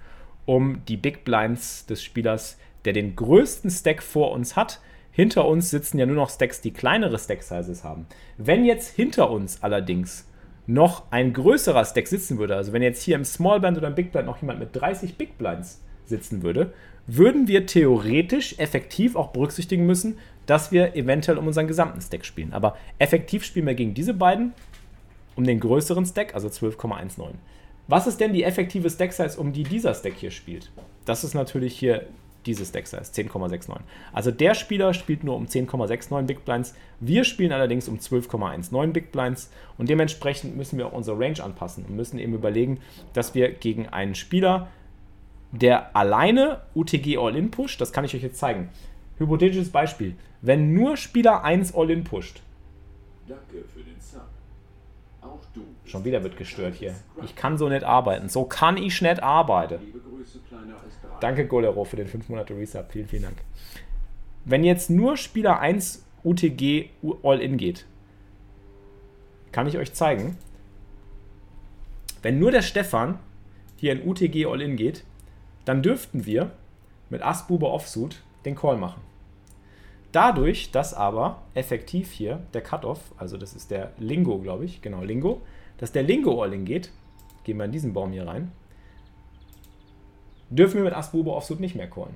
um 0.46 0.84
die 0.86 0.98
Big 0.98 1.24
Blinds 1.24 1.86
des 1.86 2.04
Spielers, 2.04 2.58
der 2.86 2.94
den 2.94 3.16
größten 3.16 3.70
Stack 3.70 4.04
vor 4.04 4.32
uns 4.32 4.56
hat, 4.56 4.80
hinter 5.16 5.48
uns 5.48 5.70
sitzen 5.70 6.00
ja 6.00 6.08
nur 6.08 6.16
noch 6.16 6.32
Stacks, 6.32 6.60
die 6.60 6.72
kleinere 6.72 7.20
Stack-Sizes 7.20 7.84
haben. 7.84 8.08
Wenn 8.38 8.66
jetzt 8.66 8.96
hinter 8.96 9.30
uns 9.30 9.62
allerdings 9.62 10.28
noch 10.66 11.04
ein 11.12 11.34
größerer 11.34 11.86
Stack 11.86 12.08
sitzen 12.08 12.40
würde, 12.40 12.56
also 12.56 12.74
wenn 12.74 12.82
jetzt 12.82 13.04
hier 13.04 13.16
im 13.16 13.24
Small 13.24 13.60
Blind 13.60 13.78
oder 13.78 13.90
im 13.90 13.96
Big 13.96 14.12
Blind 14.12 14.26
noch 14.26 14.42
jemand 14.42 14.60
mit 14.60 14.76
30 14.76 15.16
Big 15.16 15.38
Blinds 15.38 15.84
sitzen 16.06 16.42
würde, 16.42 16.74
würden 17.06 17.48
wir 17.48 17.68
theoretisch 17.68 18.58
effektiv 18.58 19.16
auch 19.16 19.28
berücksichtigen 19.28 19.86
müssen, 19.86 20.18
dass 20.48 20.72
wir 20.72 20.96
eventuell 20.96 21.38
um 21.38 21.46
unseren 21.46 21.68
gesamten 21.68 22.02
Stack 22.02 22.26
spielen. 22.26 22.52
Aber 22.52 22.76
effektiv 22.98 23.44
spielen 23.44 23.68
wir 23.68 23.76
gegen 23.76 23.94
diese 23.94 24.16
beiden 24.16 24.54
um 25.36 25.44
den 25.44 25.60
größeren 25.60 26.06
Stack, 26.06 26.36
also 26.36 26.48
12,19. 26.48 27.34
Was 27.88 28.08
ist 28.08 28.20
denn 28.20 28.34
die 28.34 28.44
effektive 28.44 28.90
Stack-Size, 28.90 29.40
um 29.40 29.52
die 29.52 29.64
dieser 29.64 29.94
Stack 29.94 30.14
hier 30.14 30.32
spielt? 30.32 30.72
Das 31.06 31.24
ist 31.24 31.34
natürlich 31.34 31.78
hier 31.78 32.08
dieses 32.46 32.72
Deck 32.72 32.88
Size, 32.88 33.04
10,69. 33.04 33.80
Also 34.12 34.32
der 34.32 34.54
Spieler 34.54 34.94
spielt 34.94 35.24
nur 35.24 35.36
um 35.36 35.46
10,69 35.46 36.22
Big 36.24 36.46
Blinds, 36.46 36.76
wir 37.00 37.24
spielen 37.24 37.52
allerdings 37.52 37.88
um 37.88 37.98
12,19 37.98 38.88
Big 38.92 39.12
Blinds 39.12 39.52
und 39.78 39.90
dementsprechend 39.90 40.56
müssen 40.56 40.78
wir 40.78 40.88
auch 40.88 40.94
unsere 40.94 41.20
Range 41.20 41.42
anpassen 41.44 41.86
und 41.86 41.96
müssen 41.96 42.20
eben 42.20 42.34
überlegen, 42.34 42.80
dass 43.14 43.36
wir 43.36 43.52
gegen 43.52 43.88
einen 43.90 44.16
Spieler, 44.16 44.68
der 45.52 45.96
alleine 45.96 46.62
UTG 46.74 47.18
All-In 47.18 47.52
pusht, 47.52 47.80
das 47.80 47.94
kann 47.94 48.06
ich 48.06 48.16
euch 48.16 48.24
jetzt 48.24 48.40
zeigen. 48.40 48.70
Hypothetisches 49.20 49.70
Beispiel, 49.70 50.16
wenn 50.42 50.74
nur 50.74 50.98
Spieler 50.98 51.44
1 51.44 51.76
All-In 51.76 52.04
pusht. 52.04 52.42
Danke 53.28 53.64
für 53.74 53.84
den 53.84 54.00
Sub. 54.00 54.33
Auch 55.24 55.40
du. 55.54 55.62
Schon 55.86 56.04
wieder 56.04 56.24
wird 56.24 56.38
gestört 56.38 56.76
hier. 56.76 56.96
Ich 57.24 57.36
kann 57.36 57.58
so 57.58 57.70
nicht 57.70 57.84
arbeiten. 57.84 58.30
So 58.30 58.44
kann 58.44 58.78
ich 58.78 59.02
nicht 59.02 59.24
arbeiten. 59.24 59.80
Liebe 59.84 60.00
Grüße, 60.00 60.40
kleiner 60.48 60.76
Danke, 61.20 61.48
Golero, 61.48 61.86
für 61.86 61.96
den 61.96 62.08
5 62.08 62.28
Monate 62.30 62.56
Resub. 62.56 62.92
Vielen, 62.92 63.08
vielen 63.08 63.24
Dank. 63.24 63.38
Wenn 64.46 64.64
jetzt 64.64 64.90
nur 64.90 65.16
Spieler 65.16 65.60
1 65.60 66.06
UTG 66.24 66.90
All-In 67.24 67.58
geht, 67.58 67.86
kann 69.54 69.68
ich 69.68 69.78
euch 69.78 69.94
zeigen, 69.94 70.38
wenn 72.22 72.40
nur 72.40 72.52
der 72.52 72.62
Stefan 72.62 73.20
hier 73.78 73.94
in 73.94 74.08
UTG 74.08 74.46
All-In 74.46 74.76
geht, 74.76 75.04
dann 75.66 75.82
dürften 75.82 76.26
wir 76.26 76.52
mit 77.10 77.22
Ass-Bube 77.22 77.68
Offsuit 77.68 78.22
den 78.44 78.56
Call 78.56 78.78
machen. 78.78 79.02
Dadurch, 80.14 80.72
dass 80.72 80.94
aber 80.94 81.42
effektiv 81.56 82.12
hier 82.12 82.40
der 82.54 82.62
Cutoff, 82.62 83.14
also 83.18 83.36
das 83.36 83.54
ist 83.54 83.72
der 83.72 83.92
Lingo, 83.98 84.40
glaube 84.40 84.64
ich, 84.64 84.82
genau, 84.82 85.04
Lingo, 85.04 85.42
dass 85.78 85.92
der 85.92 86.04
Lingo 86.04 86.42
All-In 86.42 86.66
geht, 86.66 86.92
gehen 87.44 87.58
wir 87.58 87.66
in 87.66 87.72
diesen 87.72 87.94
Baum 87.94 88.12
hier 88.12 88.28
rein, 88.28 88.52
dürfen 90.52 90.76
wir 90.76 90.84
mit 90.84 90.94
Ass 90.94 91.12
Bube 91.12 91.34
Offsuit 91.34 91.60
nicht 91.60 91.76
mehr 91.76 91.90
callen. 91.90 92.16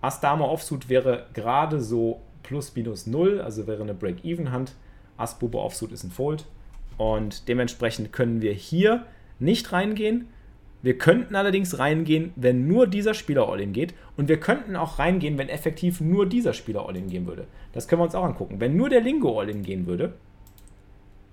Ass 0.00 0.20
Dame 0.20 0.46
Offsuit 0.46 0.88
wäre 0.88 1.28
gerade 1.32 1.80
so 1.80 2.20
plus 2.42 2.74
minus 2.74 3.06
0, 3.06 3.40
also 3.40 3.66
wäre 3.66 3.82
eine 3.82 3.94
Break-Even-Hand. 3.94 4.74
Ass 5.16 5.38
Bube 5.38 5.58
Offsuit 5.58 5.92
ist 5.92 6.04
ein 6.04 6.10
Fold. 6.10 6.44
Und 6.98 7.48
dementsprechend 7.48 8.12
können 8.12 8.42
wir 8.42 8.52
hier 8.52 9.06
nicht 9.38 9.72
reingehen. 9.72 10.28
Wir 10.84 10.98
könnten 10.98 11.34
allerdings 11.34 11.78
reingehen, 11.78 12.34
wenn 12.36 12.68
nur 12.68 12.86
dieser 12.86 13.14
Spieler 13.14 13.48
All-In 13.48 13.72
geht. 13.72 13.94
Und 14.18 14.28
wir 14.28 14.38
könnten 14.38 14.76
auch 14.76 14.98
reingehen, 14.98 15.38
wenn 15.38 15.48
effektiv 15.48 16.02
nur 16.02 16.28
dieser 16.28 16.52
Spieler 16.52 16.86
All-In 16.86 17.08
gehen 17.08 17.26
würde. 17.26 17.46
Das 17.72 17.88
können 17.88 18.00
wir 18.00 18.04
uns 18.04 18.14
auch 18.14 18.22
angucken. 18.22 18.60
Wenn 18.60 18.76
nur 18.76 18.90
der 18.90 19.00
Lingo 19.00 19.40
All-In 19.40 19.62
gehen 19.62 19.86
würde, 19.86 20.12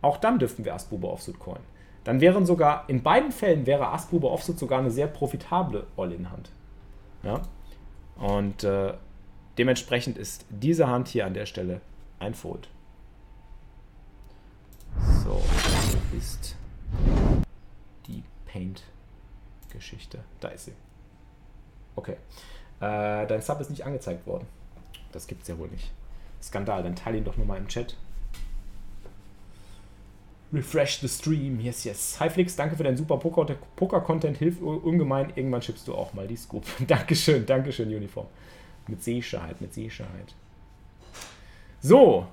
auch 0.02 0.16
dann 0.16 0.40
dürften 0.40 0.64
wir 0.64 0.74
Ass-Bube 0.74 1.06
Offsuit 1.06 1.38
callen. 1.38 1.60
Dann 2.06 2.22
wären 2.22 2.46
sogar, 2.46 2.86
in 2.88 3.04
beiden 3.04 3.34
Fällen 3.34 3.66
wäre 3.66 3.90
Ass-Bube 3.90 4.32
Offsuit 4.32 4.58
sogar 4.58 4.80
eine 4.80 4.90
sehr 4.90 5.08
profitable 5.08 5.86
All-In-Hand. 5.98 6.50
Ja? 7.24 7.42
Und 8.16 8.64
äh, 8.64 8.94
dementsprechend 9.58 10.18
ist 10.18 10.46
diese 10.50 10.88
Hand 10.88 11.10
hier 11.10 11.26
an 11.26 11.34
der 11.34 11.46
Stelle 11.46 11.82
ein 12.20 12.36
Fold. 12.36 12.70
So, 15.26 15.42
ist 16.18 16.56
die 18.08 18.24
Paint-Geschichte? 19.72 20.20
Da 20.40 20.50
ist 20.50 20.66
sie. 20.66 20.74
Okay. 21.96 22.18
Äh, 22.80 23.28
dein 23.28 23.42
Sub 23.42 23.60
ist 23.60 23.70
nicht 23.70 23.86
angezeigt 23.86 24.26
worden. 24.28 24.48
Das 25.12 25.28
gibt's 25.28 25.48
ja 25.48 25.58
wohl 25.58 25.68
nicht. 25.70 25.92
Skandal, 26.42 26.84
dann 26.84 26.96
teile 26.96 27.18
ihn 27.18 27.24
doch 27.24 27.38
nochmal 27.38 27.58
im 27.58 27.68
Chat. 27.68 27.96
Refresh 30.54 31.00
the 31.00 31.08
stream. 31.08 31.60
Yes, 31.60 31.84
yes. 31.86 32.20
Hi 32.20 32.30
Flix, 32.30 32.56
danke 32.56 32.76
für 32.76 32.84
deinen 32.84 32.98
super 32.98 33.18
Poker-Content. 33.18 34.38
Hilft 34.38 34.62
ungemein. 34.62 35.32
Irgendwann 35.36 35.62
schippst 35.62 35.88
du 35.88 35.96
auch 35.96 36.14
mal 36.14 36.28
die 36.28 36.36
Scoop. 36.36 36.66
Dankeschön, 36.88 37.46
Dankeschön, 37.46 37.88
Uniform. 37.94 38.28
Mit 38.88 39.02
Sicherheit, 39.04 39.62
mit 39.62 39.74
Sicherheit. 39.74 40.36
So, 41.80 42.28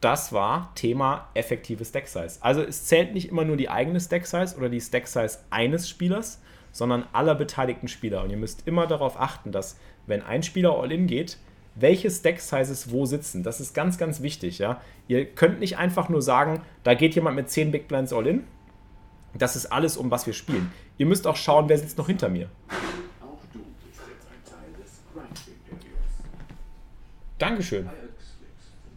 das 0.00 0.32
war 0.32 0.74
Thema 0.74 1.28
effektive 1.34 1.84
Stack 1.84 2.08
Size. 2.08 2.38
Also 2.40 2.62
es 2.62 2.86
zählt 2.86 3.12
nicht 3.12 3.28
immer 3.28 3.44
nur 3.44 3.56
die 3.56 3.68
eigene 3.68 4.00
Stack 4.00 4.26
Size 4.26 4.56
oder 4.56 4.68
die 4.68 4.80
Stack 4.80 5.06
Size 5.06 5.38
eines 5.50 5.88
Spielers, 5.88 6.40
sondern 6.72 7.06
aller 7.12 7.34
beteiligten 7.34 7.88
Spieler. 7.88 8.22
Und 8.22 8.30
ihr 8.30 8.36
müsst 8.36 8.66
immer 8.66 8.86
darauf 8.86 9.20
achten, 9.20 9.52
dass 9.52 9.78
wenn 10.06 10.22
ein 10.22 10.42
Spieler 10.42 10.78
All-In 10.78 11.06
geht, 11.06 11.38
welche 11.74 12.10
Stack 12.10 12.40
Sizes 12.40 12.90
wo 12.90 13.06
sitzen. 13.06 13.42
Das 13.42 13.60
ist 13.60 13.74
ganz, 13.74 13.98
ganz 13.98 14.22
wichtig. 14.22 14.58
Ja? 14.58 14.80
Ihr 15.08 15.24
könnt 15.24 15.60
nicht 15.60 15.78
einfach 15.78 16.08
nur 16.08 16.22
sagen, 16.22 16.62
da 16.82 16.94
geht 16.94 17.14
jemand 17.14 17.36
mit 17.36 17.50
10 17.50 17.70
Big 17.70 17.86
Blinds 17.88 18.12
All-In. 18.12 18.44
Das 19.34 19.54
ist 19.54 19.66
alles, 19.66 19.96
um 19.96 20.10
was 20.10 20.26
wir 20.26 20.32
spielen. 20.32 20.72
Ihr 20.98 21.06
müsst 21.06 21.26
auch 21.26 21.36
schauen, 21.36 21.68
wer 21.68 21.78
sitzt 21.78 21.98
noch 21.98 22.06
hinter 22.06 22.28
mir. 22.28 22.48
Auch 23.20 23.38
du 23.52 23.60
bist 23.60 24.00
jetzt 24.08 24.26
ein 24.26 24.44
Teil 24.44 24.82
des 24.82 25.02
Grind-Imperiums. 25.14 26.14
Dankeschön. 27.38 27.88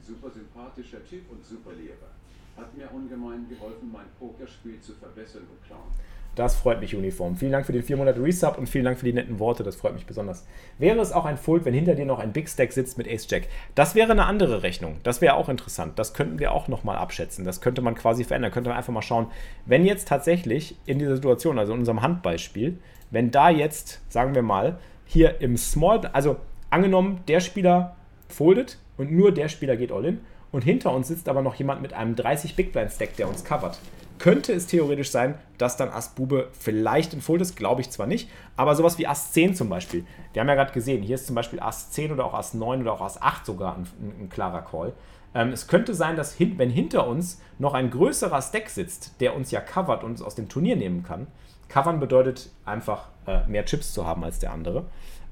Super 0.02 0.32
sympathischer 0.74 1.06
Typ 1.10 1.30
und 1.32 1.44
super 1.46 1.72
Lehrer. 1.74 2.12
Hat 2.58 2.76
mir 2.78 2.90
ungemein 2.94 3.48
geholfen, 3.50 3.92
mein 3.92 4.06
Pokerspiel 4.20 4.80
zu 4.80 4.94
verbessern 4.94 5.44
und 5.50 5.66
klauen. 5.66 5.92
Das 6.36 6.56
freut 6.56 6.80
mich, 6.80 6.96
Uniform. 6.96 7.36
Vielen 7.36 7.52
Dank 7.52 7.66
für 7.66 7.74
den 7.74 7.84
400 7.84 8.18
Resub 8.18 8.58
und 8.58 8.68
vielen 8.68 8.86
Dank 8.86 8.98
für 8.98 9.06
die 9.06 9.14
netten 9.14 9.38
Worte. 9.38 9.64
Das 9.64 9.76
freut 9.76 9.94
mich 9.94 10.08
besonders. 10.08 10.48
Wäre 10.80 11.00
es 11.00 11.12
auch 11.12 11.26
ein 11.26 11.38
Fold, 11.38 11.64
wenn 11.66 11.76
hinter 11.76 11.94
dir 11.94 12.06
noch 12.06 12.18
ein 12.18 12.34
Big 12.34 12.50
Stack 12.50 12.74
sitzt 12.74 12.98
mit 12.98 13.08
Ace 13.08 13.28
Jack? 13.30 13.48
Das 13.76 13.94
wäre 13.94 14.12
eine 14.12 14.26
andere 14.26 14.64
Rechnung. 14.64 14.98
Das 15.04 15.22
wäre 15.22 15.36
auch 15.36 15.48
interessant. 15.48 16.00
Das 16.00 16.16
könnten 16.16 16.40
wir 16.40 16.52
auch 16.52 16.68
nochmal 16.68 16.98
abschätzen. 16.98 17.46
Das 17.46 17.62
könnte 17.62 17.84
man 17.84 17.94
quasi 17.94 18.24
verändern. 18.24 18.52
Könnte 18.52 18.70
man 18.70 18.78
einfach 18.78 18.94
mal 18.94 19.04
schauen, 19.04 19.28
wenn 19.68 19.86
jetzt 19.86 20.08
tatsächlich 20.08 20.76
in 20.88 20.98
dieser 20.98 21.16
Situation, 21.16 21.60
also 21.60 21.74
in 21.74 21.80
unserem 21.80 22.02
Handbeispiel, 22.02 22.80
wenn 23.12 23.30
da 23.30 23.52
jetzt, 23.52 24.02
sagen 24.10 24.34
wir 24.34 24.42
mal, 24.42 24.80
hier 25.06 25.40
im 25.40 25.56
Small, 25.56 26.02
also 26.14 26.38
angenommen, 26.72 27.20
der 27.28 27.42
Spieler 27.42 27.96
foldet 28.28 28.80
und 28.98 29.12
nur 29.12 29.32
der 29.32 29.50
Spieler 29.50 29.76
geht 29.76 29.92
all 29.92 30.06
in 30.06 30.22
und 30.54 30.64
hinter 30.64 30.94
uns 30.94 31.10
sitzt 31.10 31.28
aber 31.28 31.42
noch 31.42 31.56
jemand 31.56 31.82
mit 31.82 31.94
einem 31.94 32.16
30 32.16 32.56
Big 32.56 32.72
Blind 32.72 32.92
Stack, 32.92 33.18
der 33.18 33.28
uns 33.28 33.44
covert 33.44 33.78
könnte 34.24 34.54
es 34.54 34.68
theoretisch 34.68 35.12
sein, 35.12 35.36
dass 35.58 35.76
dann 35.76 35.90
Ass 35.90 36.16
Bube 36.16 36.48
vielleicht 36.58 37.14
in 37.14 37.20
Fold 37.20 37.42
ist, 37.42 37.58
glaube 37.58 37.82
ich 37.82 37.90
zwar 37.90 38.08
nicht, 38.08 38.30
aber 38.56 38.74
sowas 38.74 38.98
wie 38.98 39.06
Ass 39.06 39.34
10 39.34 39.54
zum 39.54 39.68
Beispiel. 39.68 40.06
Wir 40.32 40.40
haben 40.40 40.48
ja 40.48 40.56
gerade 40.56 40.72
gesehen, 40.72 41.04
hier 41.04 41.16
ist 41.16 41.28
zum 41.28 41.36
Beispiel 41.36 41.60
Ass 41.60 41.92
10 41.92 42.14
oder 42.14 42.24
auch 42.24 42.34
Ass 42.34 42.54
9 42.54 42.82
oder 42.82 42.94
auch 42.94 43.02
Ass 43.02 43.22
8 43.22 43.46
sogar 43.46 43.76
ein, 43.76 43.86
ein, 44.22 44.30
klarer 44.30 44.62
Call. 44.62 44.94
Ähm, 45.36 45.50
es 45.50 45.68
könnte 45.68 45.94
sein, 45.94 46.16
dass 46.16 46.34
hin, 46.34 46.58
wenn 46.58 46.70
hinter 46.70 47.06
uns 47.06 47.42
noch 47.60 47.74
ein 47.74 47.90
größerer 47.90 48.42
Stack 48.42 48.70
sitzt, 48.70 49.20
der 49.20 49.36
uns 49.36 49.52
ja 49.52 49.60
covert 49.60 50.06
und 50.06 50.12
uns 50.12 50.22
aus 50.22 50.36
dem 50.36 50.48
Turnier 50.48 50.78
nehmen 50.78 51.04
kann. 51.04 51.28
Covern 51.68 52.00
bedeutet 52.00 52.50
einfach 52.64 53.10
äh, 53.28 53.46
mehr 53.48 53.66
Chips 53.66 53.92
zu 53.92 54.08
haben 54.08 54.24
als 54.24 54.40
der 54.40 54.54
andere. 54.54 54.86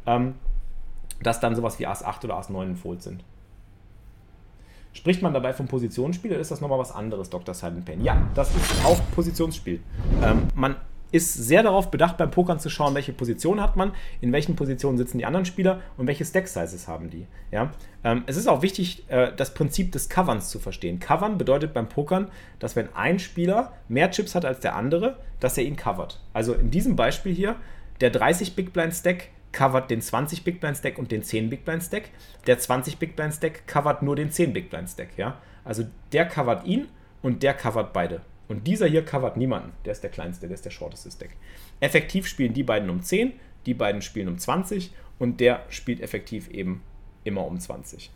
Ähm, 0.05 0.35
dass 1.21 1.39
dann 1.39 1.55
sowas 1.55 1.79
wie 1.79 1.87
Ass 1.87 2.03
8 2.03 2.25
oder 2.25 2.35
Ass 2.35 2.49
9 2.49 2.71
in 2.71 2.75
Fold 2.75 3.03
sind. 3.03 3.23
Spricht 4.93 5.21
man 5.21 5.33
dabei 5.33 5.53
vom 5.53 5.67
Positionsspiel 5.67 6.31
oder 6.31 6.41
ist 6.41 6.51
das 6.51 6.61
nochmal 6.61 6.79
was 6.79 6.91
anderes, 6.91 7.29
Dr. 7.29 7.53
Silent 7.53 7.85
Pain? 7.85 8.03
Ja, 8.03 8.21
das 8.35 8.53
ist 8.55 8.85
auch 8.85 8.99
Positionsspiel. 9.15 9.79
Ähm, 10.21 10.47
man 10.53 10.75
ist 11.11 11.33
sehr 11.33 11.63
darauf 11.63 11.91
bedacht, 11.91 12.17
beim 12.17 12.31
Pokern 12.31 12.59
zu 12.59 12.69
schauen, 12.69 12.95
welche 12.95 13.13
Position 13.13 13.61
hat 13.61 13.75
man, 13.75 13.91
in 14.21 14.31
welchen 14.31 14.55
Positionen 14.55 14.97
sitzen 14.97 15.17
die 15.17 15.25
anderen 15.25 15.45
Spieler 15.45 15.81
und 15.97 16.07
welche 16.07 16.25
Stack-Sizes 16.25 16.87
haben 16.87 17.09
die. 17.09 17.27
Ja? 17.51 17.71
Ähm, 18.03 18.23
es 18.27 18.37
ist 18.37 18.47
auch 18.47 18.61
wichtig, 18.61 19.03
äh, 19.09 19.31
das 19.35 19.53
Prinzip 19.53 19.91
des 19.91 20.09
Coverns 20.09 20.49
zu 20.49 20.59
verstehen. 20.59 20.99
Covern 20.99 21.37
bedeutet 21.37 21.73
beim 21.73 21.89
Pokern, 21.89 22.29
dass 22.59 22.75
wenn 22.75 22.93
ein 22.95 23.19
Spieler 23.19 23.73
mehr 23.89 24.11
Chips 24.11 24.35
hat 24.35 24.45
als 24.45 24.61
der 24.61 24.75
andere, 24.75 25.17
dass 25.39 25.57
er 25.57 25.65
ihn 25.65 25.75
covert. 25.75 26.19
Also 26.33 26.53
in 26.53 26.71
diesem 26.71 26.95
Beispiel 26.95 27.33
hier, 27.33 27.55
der 27.99 28.09
30 28.09 28.55
Big 28.55 28.73
Blind 28.73 28.93
Stack 28.93 29.29
covert 29.51 29.91
den 29.91 30.01
20 30.01 30.43
Big 30.43 30.59
Blind 30.59 30.77
Stack 30.77 30.97
und 30.97 31.11
den 31.11 31.23
10 31.23 31.49
Big 31.49 31.65
Blind 31.65 31.83
Stack. 31.83 32.09
Der 32.47 32.59
20 32.59 32.97
Big 32.97 33.15
Blind 33.15 33.33
Stack 33.33 33.67
covert 33.67 34.01
nur 34.01 34.15
den 34.15 34.31
10 34.31 34.53
Big 34.53 34.69
Blind 34.69 34.89
Stack, 34.89 35.17
ja. 35.17 35.39
Also 35.63 35.85
der 36.11 36.25
covert 36.25 36.65
ihn 36.65 36.87
und 37.21 37.43
der 37.43 37.53
covert 37.53 37.93
beide. 37.93 38.21
Und 38.47 38.67
dieser 38.67 38.87
hier 38.87 39.05
covert 39.05 39.37
niemanden. 39.37 39.71
Der 39.85 39.93
ist 39.93 40.03
der 40.03 40.09
kleinste, 40.09 40.47
der 40.47 40.55
ist 40.55 40.65
der 40.65 40.71
shorteste 40.71 41.11
Stack. 41.11 41.31
Effektiv 41.79 42.27
spielen 42.27 42.53
die 42.53 42.63
beiden 42.63 42.89
um 42.89 43.01
10, 43.01 43.33
die 43.65 43.73
beiden 43.73 44.01
spielen 44.01 44.27
um 44.27 44.37
20 44.37 44.91
und 45.19 45.39
der 45.39 45.63
spielt 45.69 46.01
effektiv 46.01 46.49
eben 46.49 46.83
immer 47.23 47.45
um 47.45 47.59
20. 47.59 48.11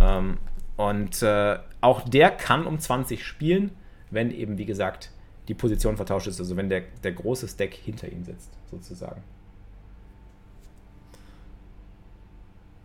Ähm, 0.00 0.38
und 0.76 1.22
äh, 1.22 1.58
auch 1.80 2.08
der 2.08 2.30
kann 2.30 2.66
um 2.66 2.78
20 2.78 3.24
spielen, 3.24 3.72
wenn 4.10 4.30
eben, 4.30 4.58
wie 4.58 4.66
gesagt, 4.66 5.10
die 5.48 5.54
Position 5.54 5.96
vertauscht 5.96 6.28
ist, 6.28 6.40
also 6.40 6.56
wenn 6.56 6.68
der, 6.68 6.82
der 7.02 7.12
große 7.12 7.48
Stack 7.48 7.74
hinter 7.74 8.10
ihm 8.10 8.24
sitzt, 8.24 8.50
sozusagen. 8.70 9.22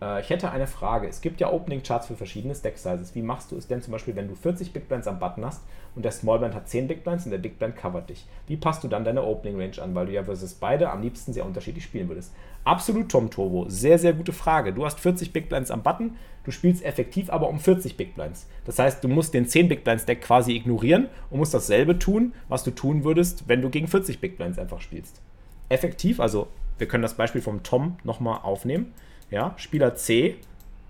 Äh, 0.00 0.20
ich 0.20 0.30
hätte 0.30 0.50
eine 0.50 0.66
Frage. 0.66 1.08
Es 1.08 1.20
gibt 1.20 1.40
ja 1.40 1.52
Opening 1.52 1.82
Charts 1.82 2.06
für 2.06 2.16
verschiedene 2.16 2.54
Stack 2.54 2.78
Sizes. 2.78 3.14
Wie 3.14 3.22
machst 3.22 3.50
du 3.50 3.56
es 3.56 3.66
denn 3.66 3.82
zum 3.82 3.92
Beispiel, 3.92 4.16
wenn 4.16 4.28
du 4.28 4.34
40 4.34 4.72
Big 4.72 4.88
Blinds 4.88 5.06
am 5.06 5.18
Button 5.18 5.44
hast 5.44 5.62
und 5.94 6.04
der 6.04 6.12
Small 6.12 6.38
Blind 6.38 6.54
hat 6.54 6.68
10 6.68 6.88
Big 6.88 7.04
Blinds 7.04 7.24
und 7.24 7.30
der 7.30 7.38
Big 7.38 7.58
Blind 7.58 7.76
covert 7.76 8.10
dich? 8.10 8.26
Wie 8.46 8.56
passt 8.56 8.84
du 8.84 8.88
dann 8.88 9.04
deine 9.04 9.22
Opening 9.22 9.60
Range 9.60 9.82
an, 9.82 9.94
weil 9.94 10.06
du 10.06 10.12
ja 10.12 10.24
versus 10.24 10.54
beide 10.54 10.90
am 10.90 11.02
liebsten 11.02 11.32
sehr 11.32 11.44
unterschiedlich 11.44 11.84
spielen 11.84 12.08
würdest? 12.08 12.32
Absolut, 12.64 13.10
Tom 13.10 13.30
Turbo. 13.30 13.68
Sehr, 13.68 13.98
sehr 13.98 14.12
gute 14.12 14.32
Frage. 14.32 14.72
Du 14.72 14.84
hast 14.84 15.00
40 15.00 15.32
Big 15.32 15.48
Blinds 15.48 15.70
am 15.70 15.82
Button, 15.82 16.16
du 16.44 16.50
spielst 16.50 16.84
effektiv 16.84 17.30
aber 17.30 17.48
um 17.48 17.58
40 17.58 17.96
Big 17.96 18.14
Blinds. 18.14 18.46
Das 18.64 18.78
heißt, 18.78 19.02
du 19.02 19.08
musst 19.08 19.34
den 19.34 19.46
10 19.46 19.68
Big 19.68 19.84
Blinds 19.84 20.04
Deck 20.04 20.22
quasi 20.22 20.54
ignorieren 20.54 21.08
und 21.30 21.38
musst 21.38 21.54
dasselbe 21.54 21.98
tun, 21.98 22.34
was 22.48 22.64
du 22.64 22.70
tun 22.70 23.04
würdest, 23.04 23.48
wenn 23.48 23.62
du 23.62 23.70
gegen 23.70 23.88
40 23.88 24.20
Big 24.20 24.36
Blinds 24.36 24.58
einfach 24.58 24.80
spielst. 24.80 25.20
Effektiv, 25.68 26.20
also 26.20 26.48
wir 26.78 26.86
können 26.86 27.02
das 27.02 27.14
Beispiel 27.14 27.42
vom 27.42 27.62
Tom 27.62 27.96
nochmal 28.04 28.40
aufnehmen. 28.42 28.94
Ja, 29.30 29.54
Spieler 29.56 29.94
C 29.94 30.36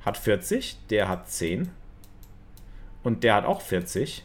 hat 0.04 0.16
40, 0.16 0.76
der 0.90 1.08
hat 1.08 1.28
10 1.28 1.68
und 3.02 3.24
der 3.24 3.34
hat 3.34 3.44
auch 3.44 3.60
40. 3.60 4.24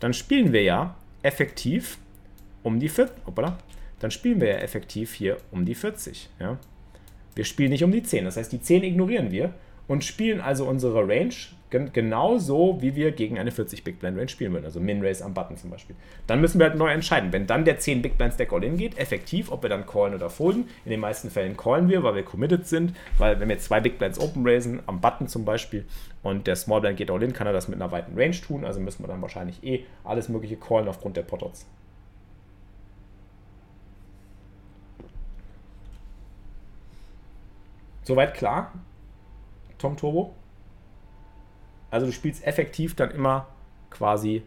Dann 0.00 0.12
spielen 0.12 0.52
wir 0.52 0.62
ja 0.62 0.96
effektiv 1.22 1.98
um 2.62 2.78
die 2.78 2.88
40. 2.88 3.26
Hoppala. 3.26 3.58
Dann 3.98 4.10
spielen 4.10 4.40
wir 4.40 4.48
ja 4.48 4.56
effektiv 4.56 5.14
hier 5.14 5.38
um 5.50 5.64
die 5.64 5.74
40. 5.74 6.28
Ja. 6.38 6.58
Wir 7.34 7.44
spielen 7.44 7.70
nicht 7.70 7.84
um 7.84 7.92
die 7.92 8.02
10. 8.02 8.24
Das 8.24 8.36
heißt, 8.36 8.52
die 8.52 8.60
10 8.60 8.84
ignorieren 8.84 9.30
wir 9.30 9.54
und 9.88 10.04
spielen 10.04 10.40
also 10.40 10.68
unsere 10.68 11.06
Range 11.06 11.34
genauso, 11.70 12.80
wie 12.80 12.94
wir 12.94 13.12
gegen 13.12 13.38
eine 13.38 13.50
40 13.50 13.82
Big 13.82 13.98
Blind 13.98 14.16
Range 14.16 14.28
spielen 14.28 14.52
würden. 14.52 14.64
Also 14.64 14.80
Min 14.80 15.04
Race 15.04 15.20
am 15.20 15.34
Button 15.34 15.56
zum 15.56 15.70
Beispiel. 15.70 15.96
Dann 16.26 16.40
müssen 16.40 16.58
wir 16.58 16.68
halt 16.68 16.78
neu 16.78 16.90
entscheiden. 16.90 17.32
Wenn 17.32 17.46
dann 17.46 17.64
der 17.64 17.78
10 17.78 18.02
Big 18.02 18.16
Blind 18.16 18.34
Stack 18.34 18.52
All-In 18.52 18.76
geht, 18.76 18.98
effektiv, 18.98 19.50
ob 19.50 19.62
wir 19.62 19.70
dann 19.70 19.86
callen 19.86 20.14
oder 20.14 20.30
folden. 20.30 20.68
In 20.84 20.90
den 20.90 21.00
meisten 21.00 21.30
Fällen 21.30 21.56
callen 21.56 21.88
wir, 21.88 22.02
weil 22.02 22.14
wir 22.14 22.22
committed 22.22 22.66
sind. 22.66 22.94
Weil 23.18 23.40
wenn 23.40 23.48
wir 23.48 23.58
zwei 23.58 23.80
Big 23.80 23.98
Blinds 23.98 24.20
Open 24.20 24.46
raisen, 24.46 24.80
am 24.86 25.00
Button 25.00 25.28
zum 25.28 25.44
Beispiel, 25.44 25.84
und 26.22 26.46
der 26.46 26.56
Small 26.56 26.80
Blind 26.80 26.96
geht 26.96 27.10
All-In, 27.10 27.32
kann 27.32 27.46
er 27.46 27.52
das 27.52 27.68
mit 27.68 27.80
einer 27.80 27.92
weiten 27.92 28.18
Range 28.18 28.36
tun. 28.36 28.64
Also 28.64 28.80
müssen 28.80 29.02
wir 29.02 29.08
dann 29.08 29.22
wahrscheinlich 29.22 29.62
eh 29.62 29.84
alles 30.04 30.28
mögliche 30.28 30.56
callen 30.56 30.88
aufgrund 30.88 31.16
der 31.16 31.22
Potots. 31.22 31.66
Soweit 38.02 38.34
klar? 38.34 38.72
Tom 39.78 39.96
Turbo? 39.96 40.32
Also 41.96 42.04
du 42.04 42.12
spielst 42.12 42.46
effektiv 42.46 42.94
dann 42.94 43.10
immer 43.10 43.46
quasi 43.88 44.42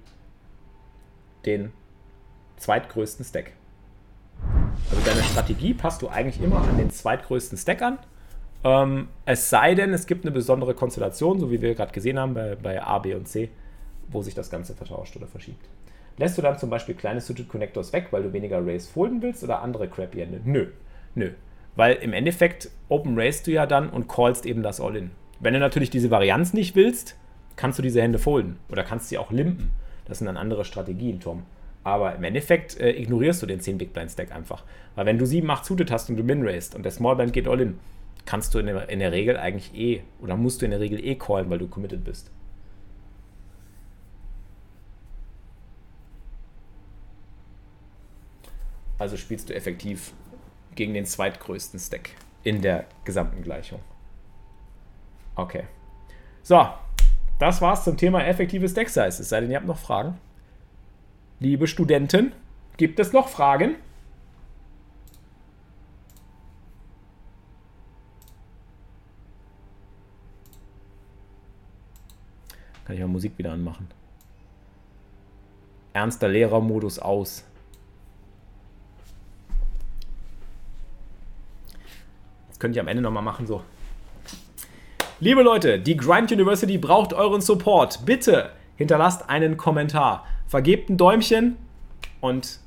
den 1.47 1.71
zweitgrößten 2.57 3.25
Stack. 3.25 3.53
Also 4.91 5.03
deine 5.03 5.23
Strategie 5.23 5.73
passt 5.73 6.03
du 6.03 6.09
eigentlich 6.09 6.39
immer 6.43 6.61
an 6.61 6.77
den 6.77 6.91
zweitgrößten 6.91 7.57
Stack 7.57 7.81
an 7.81 7.97
Ähm, 8.63 9.07
es 9.25 9.49
sei 9.49 9.73
denn, 9.73 9.95
es 9.95 10.05
gibt 10.05 10.25
eine 10.25 10.31
besondere 10.31 10.75
Konstellation, 10.75 11.39
so 11.39 11.49
wie 11.49 11.59
wir 11.59 11.73
gerade 11.73 11.91
gesehen 11.91 12.19
haben 12.19 12.35
bei, 12.35 12.55
bei 12.55 12.83
A, 12.83 12.99
B 12.99 13.15
und 13.15 13.27
C, 13.27 13.49
wo 14.09 14.21
sich 14.21 14.35
das 14.35 14.51
Ganze 14.51 14.75
vertauscht 14.75 15.15
oder 15.15 15.25
verschiebt. 15.25 15.65
Lässt 16.17 16.37
du 16.37 16.43
dann 16.43 16.59
zum 16.59 16.69
Beispiel 16.69 16.93
kleine 16.93 17.19
Suited 17.19 17.49
Connectors 17.49 17.93
weg, 17.93 18.09
weil 18.11 18.21
du 18.21 18.31
weniger 18.31 18.63
Rays 18.63 18.87
folden 18.87 19.23
willst 19.23 19.43
oder 19.43 19.63
andere 19.63 19.87
crappy 19.87 20.21
Ende? 20.21 20.39
Nö, 20.45 20.67
nö. 21.15 21.31
Weil 21.75 21.95
im 21.95 22.13
Endeffekt 22.13 22.69
Open 22.89 23.19
Race 23.19 23.41
du 23.41 23.49
ja 23.49 23.65
dann 23.65 23.89
und 23.89 24.07
callst 24.07 24.45
eben 24.45 24.61
das 24.61 24.79
All-In. 24.79 25.09
Wenn 25.39 25.55
du 25.55 25.59
natürlich 25.59 25.89
diese 25.89 26.11
Varianz 26.11 26.53
nicht 26.53 26.75
willst, 26.75 27.15
kannst 27.59 27.77
du 27.77 27.83
diese 27.83 28.01
Hände 28.01 28.19
folden 28.19 28.57
oder 28.69 28.85
kannst 28.85 29.09
sie 29.09 29.17
auch 29.17 29.31
limpen. 29.31 29.73
Das 30.05 30.19
sind 30.19 30.27
dann 30.27 30.37
andere 30.37 30.63
Strategien, 30.63 31.19
Tom. 31.19 31.43
Aber 31.83 32.15
im 32.15 32.23
Endeffekt 32.23 32.79
äh, 32.79 32.91
ignorierst 32.91 33.41
du 33.41 33.47
den 33.47 33.59
10 33.59 33.77
Big 33.77 33.91
Blind 33.91 34.09
Stack 34.09 34.31
einfach. 34.31 34.63
Weil 34.95 35.05
wenn 35.05 35.17
du 35.17 35.25
7, 35.25 35.49
8 35.49 35.65
suited 35.65 35.91
hast 35.91 36.09
und 36.09 36.15
du 36.15 36.23
min 36.23 36.41
raised 36.47 36.73
und 36.73 36.83
der 36.83 36.93
Small 36.93 37.17
Blind 37.17 37.33
geht 37.33 37.49
all 37.49 37.59
in, 37.59 37.77
kannst 38.25 38.53
du 38.53 38.59
in 38.59 38.67
der, 38.67 38.87
in 38.87 38.99
der 38.99 39.11
Regel 39.11 39.35
eigentlich 39.35 39.75
eh 39.75 40.03
oder 40.21 40.37
musst 40.37 40.61
du 40.61 40.65
in 40.65 40.71
der 40.71 40.79
Regel 40.79 41.03
eh 41.03 41.15
callen, 41.15 41.49
weil 41.49 41.59
du 41.59 41.67
committed 41.67 42.05
bist. 42.05 42.31
Also 48.97 49.17
spielst 49.17 49.49
du 49.49 49.53
effektiv 49.53 50.13
gegen 50.75 50.93
den 50.93 51.05
zweitgrößten 51.05 51.77
Stack 51.77 52.11
in 52.43 52.61
der 52.61 52.85
gesamten 53.03 53.43
Gleichung. 53.43 53.81
Okay. 55.35 55.65
So, 56.41 56.65
das 57.39 57.61
war's 57.61 57.85
zum 57.85 57.97
Thema 57.97 58.25
effektive 58.25 58.67
Stack 58.67 58.89
Size. 58.89 59.07
Es 59.07 59.29
sei 59.29 59.41
denn, 59.41 59.49
ihr 59.49 59.57
habt 59.57 59.65
noch 59.65 59.77
Fragen. 59.77 60.17
Liebe 61.39 61.67
Studenten, 61.67 62.33
gibt 62.77 62.99
es 62.99 63.13
noch 63.13 63.29
Fragen? 63.29 63.75
Kann 72.83 72.95
ich 72.95 73.01
mal 73.01 73.07
Musik 73.07 73.37
wieder 73.37 73.53
anmachen. 73.53 73.87
Ernster 75.93 76.27
Lehrermodus 76.27 76.99
aus. 76.99 77.45
Das 82.49 82.59
könnte 82.59 82.77
ich 82.77 82.81
am 82.81 82.87
Ende 82.87 83.01
nochmal 83.01 83.23
machen, 83.23 83.47
so. 83.47 83.63
Liebe 85.21 85.43
Leute, 85.43 85.79
die 85.79 85.97
Grind 85.97 86.31
University 86.31 86.77
braucht 86.77 87.11
euren 87.11 87.41
Support. 87.41 88.05
Bitte 88.05 88.51
hinterlasst 88.77 89.29
einen 89.29 89.57
Kommentar, 89.57 90.25
vergebt 90.47 90.89
ein 90.89 90.95
Däumchen 90.95 91.57
und 92.21 92.59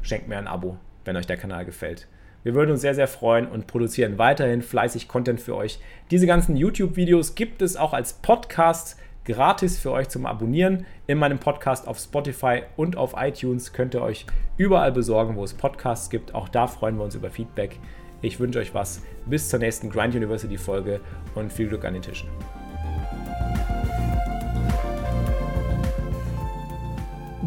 schenkt 0.00 0.28
mir 0.28 0.38
ein 0.38 0.46
Abo, 0.46 0.76
wenn 1.04 1.16
euch 1.16 1.26
der 1.26 1.36
Kanal 1.36 1.64
gefällt. 1.64 2.06
Wir 2.44 2.54
würden 2.54 2.70
uns 2.70 2.82
sehr, 2.82 2.94
sehr 2.94 3.08
freuen 3.08 3.48
und 3.48 3.66
produzieren 3.66 4.18
weiterhin 4.18 4.62
fleißig 4.62 5.08
Content 5.08 5.40
für 5.40 5.56
euch. 5.56 5.80
Diese 6.12 6.28
ganzen 6.28 6.56
YouTube-Videos 6.56 7.34
gibt 7.34 7.60
es 7.60 7.76
auch 7.76 7.92
als 7.92 8.12
Podcast 8.12 8.96
gratis 9.24 9.76
für 9.76 9.90
euch 9.90 10.08
zum 10.08 10.26
Abonnieren. 10.26 10.86
In 11.08 11.18
meinem 11.18 11.40
Podcast 11.40 11.88
auf 11.88 11.98
Spotify 11.98 12.62
und 12.76 12.96
auf 12.96 13.14
iTunes 13.16 13.72
könnt 13.72 13.94
ihr 13.94 14.02
euch 14.02 14.26
überall 14.56 14.92
besorgen, 14.92 15.34
wo 15.34 15.42
es 15.42 15.54
Podcasts 15.54 16.08
gibt. 16.08 16.36
Auch 16.36 16.48
da 16.48 16.68
freuen 16.68 16.98
wir 16.98 17.04
uns 17.04 17.16
über 17.16 17.30
Feedback. 17.30 17.80
Ich 18.22 18.40
wünsche 18.40 18.58
euch 18.58 18.74
was. 18.74 19.00
Bis 19.26 19.48
zur 19.48 19.58
nächsten 19.58 19.90
Grind 19.90 20.14
University 20.14 20.58
Folge 20.58 21.00
und 21.34 21.52
viel 21.52 21.68
Glück 21.68 21.84
an 21.84 21.94
den 21.94 22.02
Tischen. 22.02 22.28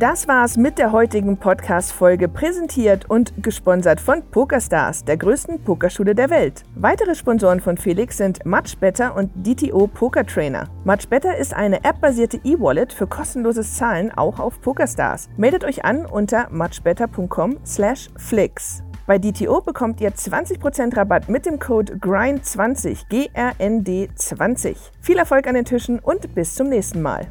Das 0.03 0.27
war's 0.27 0.57
mit 0.57 0.79
der 0.79 0.91
heutigen 0.91 1.37
Podcast-Folge, 1.37 2.27
präsentiert 2.27 3.09
und 3.09 3.31
gesponsert 3.41 4.01
von 4.01 4.21
PokerStars, 4.31 5.05
der 5.05 5.17
größten 5.17 5.63
Pokerschule 5.63 6.13
der 6.13 6.29
Welt. 6.29 6.63
Weitere 6.75 7.15
Sponsoren 7.15 7.61
von 7.61 7.77
Felix 7.77 8.17
sind 8.17 8.45
Much 8.45 8.77
Better 8.81 9.15
und 9.15 9.31
DTO 9.35 9.87
Poker 9.87 10.25
Trainer. 10.25 10.67
Much 10.83 11.07
ist 11.39 11.53
eine 11.53 11.85
appbasierte 11.85 12.41
E-Wallet 12.43 12.91
für 12.91 13.07
kostenloses 13.07 13.77
Zahlen 13.77 14.11
auch 14.11 14.39
auf 14.39 14.59
PokerStars. 14.59 15.29
Meldet 15.37 15.63
euch 15.63 15.85
an 15.85 16.05
unter 16.05 16.49
muchbetter.com/flix. 16.49 18.83
Bei 19.05 19.17
DTO 19.19 19.59
bekommt 19.59 19.99
ihr 19.99 20.13
20% 20.13 20.95
Rabatt 20.95 21.27
mit 21.27 21.45
dem 21.45 21.59
Code 21.59 21.95
GRIND20, 21.95 23.09
G-R-N-D 23.09 24.09
20. 24.15 24.77
Viel 25.01 25.17
Erfolg 25.17 25.45
an 25.45 25.55
den 25.55 25.65
Tischen 25.65 25.99
und 25.99 26.33
bis 26.33 26.55
zum 26.55 26.69
nächsten 26.69 27.01
Mal. 27.01 27.27